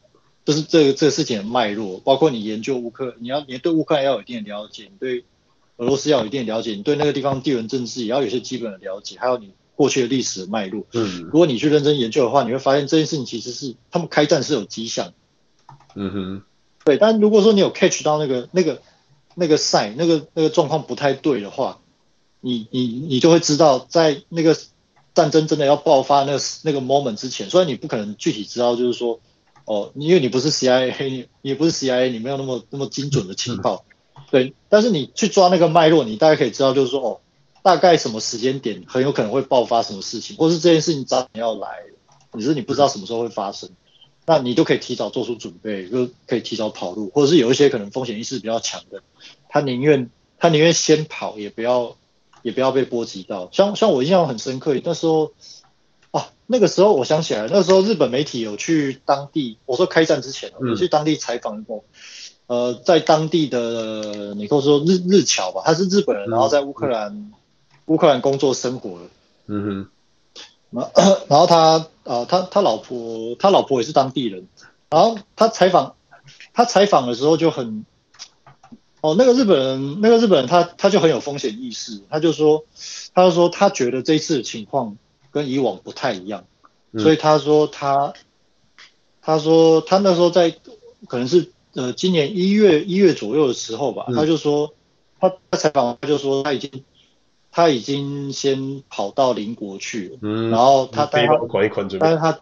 [0.45, 5.27] 就是这个这个事情的脉络，包括你研究乌克，你要你对乌克兰要有一定的了解，你对
[5.77, 10.87] 俄罗斯要有一定的了解，你对那个地方地缘政治也要有些基本的了解，还有你过去的历史的脉络。
[10.95, 15.13] 嗯，如果你去认真研究的话，你会发现这件事情其实是他们开战是有迹象。
[15.95, 16.43] 嗯哼，
[16.83, 16.97] 对。
[16.97, 18.81] 但如果说你有 catch 到那个那个
[19.39, 21.81] 那个 sign 那个那个状况不太对的话，
[22.41, 24.57] 你你你就会知道，在那个
[25.15, 29.21] 战争真的要爆发那个那个 moment 之前，虽然你不可能具体知道，就是说。
[29.71, 33.85] 哦，因为你不是 CIA，你你不是 CIA，你没有那么那么精准的情报，
[34.31, 34.55] 对。
[34.71, 37.21] 但是你去抓那个脉络，你大概可以知道，就是说，哦，
[37.63, 41.69] 大概什么时间点很有可能会爆发什么事情，或是这件事情早点要来，
[42.33, 43.69] 只是你不知道什么时候会发生，
[44.29, 49.03] 那你就可以提早做出准备，就可以提早跑路，或者是有一些可能风险意识比较强的，
[49.49, 50.09] 他宁愿
[50.39, 51.97] 他宁愿先跑，也不要
[52.43, 53.49] 也不要被波及到。
[53.51, 55.33] 像像我印象很深刻，那时候。
[56.11, 61.85] 啊，那个时候我想起来，那个时候日本媒体有去当地，我说开战之前，有去当地采访过，
[62.47, 67.31] 嗯，呃，在当地的你跟我说日日侨吧，他是日本人，然后在乌克兰
[67.89, 69.01] 乌、嗯、克兰工作生活。
[69.49, 69.89] 嗯哼，
[71.29, 74.47] 然后他呃他他老婆他老婆也是当地人，
[74.91, 75.95] 然后他采访
[76.53, 77.85] 他采访的时候就很，
[79.01, 82.65] 哦，那个日本人那个日本人他他就很有风险意识，他就说
[83.15, 84.97] 他就说他觉得这一次的情况。
[85.31, 86.47] 跟以往不太一样，
[86.97, 88.15] 所以他说他，
[89.21, 90.57] 他说他那时候在
[91.07, 94.73] 可能是呃今年一月一月左右的时候吧，他就说
[95.21, 96.83] 他他采访他就说他已经
[97.59, 101.07] 他已经先跑到邻国去了，然后他
[101.99, 102.39] 但是他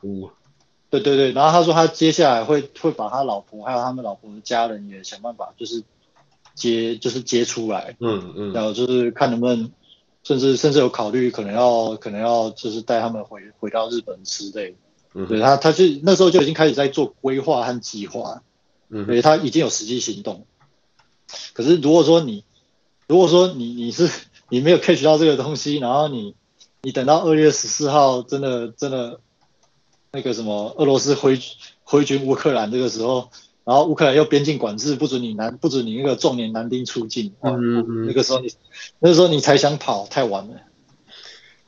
[0.90, 5.82] 对对对，然后他说他接下来会会把他老婆还有他们老婆的家人也想办法就是
[6.54, 9.70] 接就是接出来，嗯嗯，然后就是看能不能。
[10.22, 14.74] 甚至甚至有考虑，可能要可能要就是带他们回回到日本之类。
[15.14, 18.42] 嗯，对他，他就那时候就已经开始在做规划和计划。
[18.88, 20.44] 嗯，所以他已经有实际行动。
[21.52, 22.42] 可是如果说你，
[23.06, 24.10] 如果说你你是
[24.48, 26.34] 你没有 catch 到这个东西，然后你
[26.82, 29.20] 你等到二月十四号真的真的
[30.12, 31.38] 那个什么俄罗斯挥
[31.84, 33.30] 挥军乌克兰这个时候。
[33.66, 37.34] 然后乌克兰又边境管制，不准你男，不准你那个壮年男丁出境。
[37.40, 38.48] 嗯嗯，那个时候你，
[39.00, 40.54] 那个时候你才想跑，太晚了。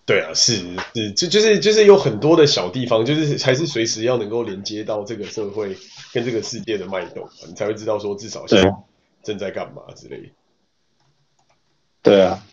[0.07, 5.77] 对啊，是是，就就是就是有很多的小地方，就是还是随时要能够连接到这个社会
[6.13, 8.73] 跟这个世界的脉动，你才会知道说至少现在
[9.25, 10.33] 正在干嘛之类。
[12.01, 12.47] 对啊，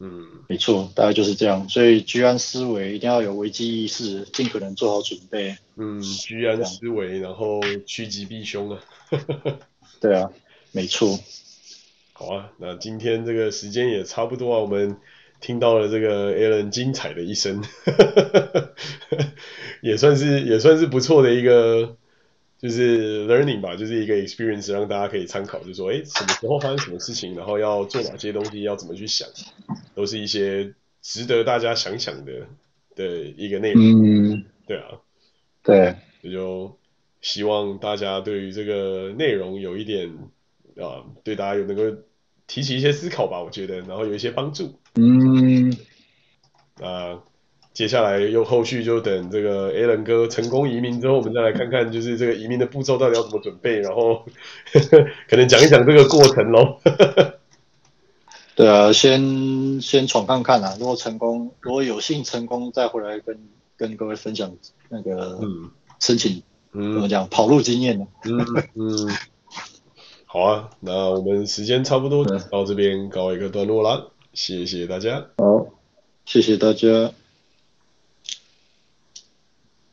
[0.00, 1.68] 嗯，没错，大概就是这样。
[1.68, 5.56] 所以居安思危，一定要有危机意识，尽可能做好准备。
[5.76, 8.80] 嗯，居安思危，然后趋吉避凶啊。
[10.00, 10.30] 对啊，
[10.72, 11.18] 没错。
[12.12, 14.96] 好啊，那今天这个时间也差不多啊，我们
[15.40, 17.62] 听到了这个 Alan 精彩的一生，
[19.82, 21.96] 也算是也算是不错的一个
[22.64, 29.28] 就是 learning 吧，就是一个 experience，让大家可以参考，就是说，哎，什么时候发生什么事情，然后要做哪些东西，要怎么去想，
[29.94, 32.46] 都是一些值得大家想想的
[32.96, 33.82] 的一个内容。
[34.32, 34.98] 嗯，对啊，
[35.62, 36.78] 对，也就
[37.20, 40.10] 希望大家对于这个内容有一点。
[40.76, 41.82] 啊，对大家有能够
[42.48, 44.80] 提起一些思考吧，我觉得，然后有一些帮助。
[44.96, 45.72] 嗯，
[46.82, 47.22] 啊，
[47.74, 54.24] 接下来又后续就等这个 Alan 哥成功移民之后，我们再来看看，就是这个移民的步骤到底要怎么准备，然后
[54.72, 56.78] 呵 呵可能讲一讲这个过程喽。
[58.54, 63.36] 对啊，先先闯看看啊，如果成功，如果有幸成功，再回来跟
[63.76, 64.54] 跟各位分享
[64.88, 65.40] 那个
[65.98, 68.06] 申请，嗯，怎么讲跑路经验呢？
[68.24, 68.38] 嗯
[68.76, 69.08] 嗯。
[69.08, 69.08] 嗯
[70.26, 75.26] 好啊，那我们时间差不多到这边告一个段落啦，谢谢大家。
[75.38, 75.66] 好，
[76.24, 77.12] 谢谢大家。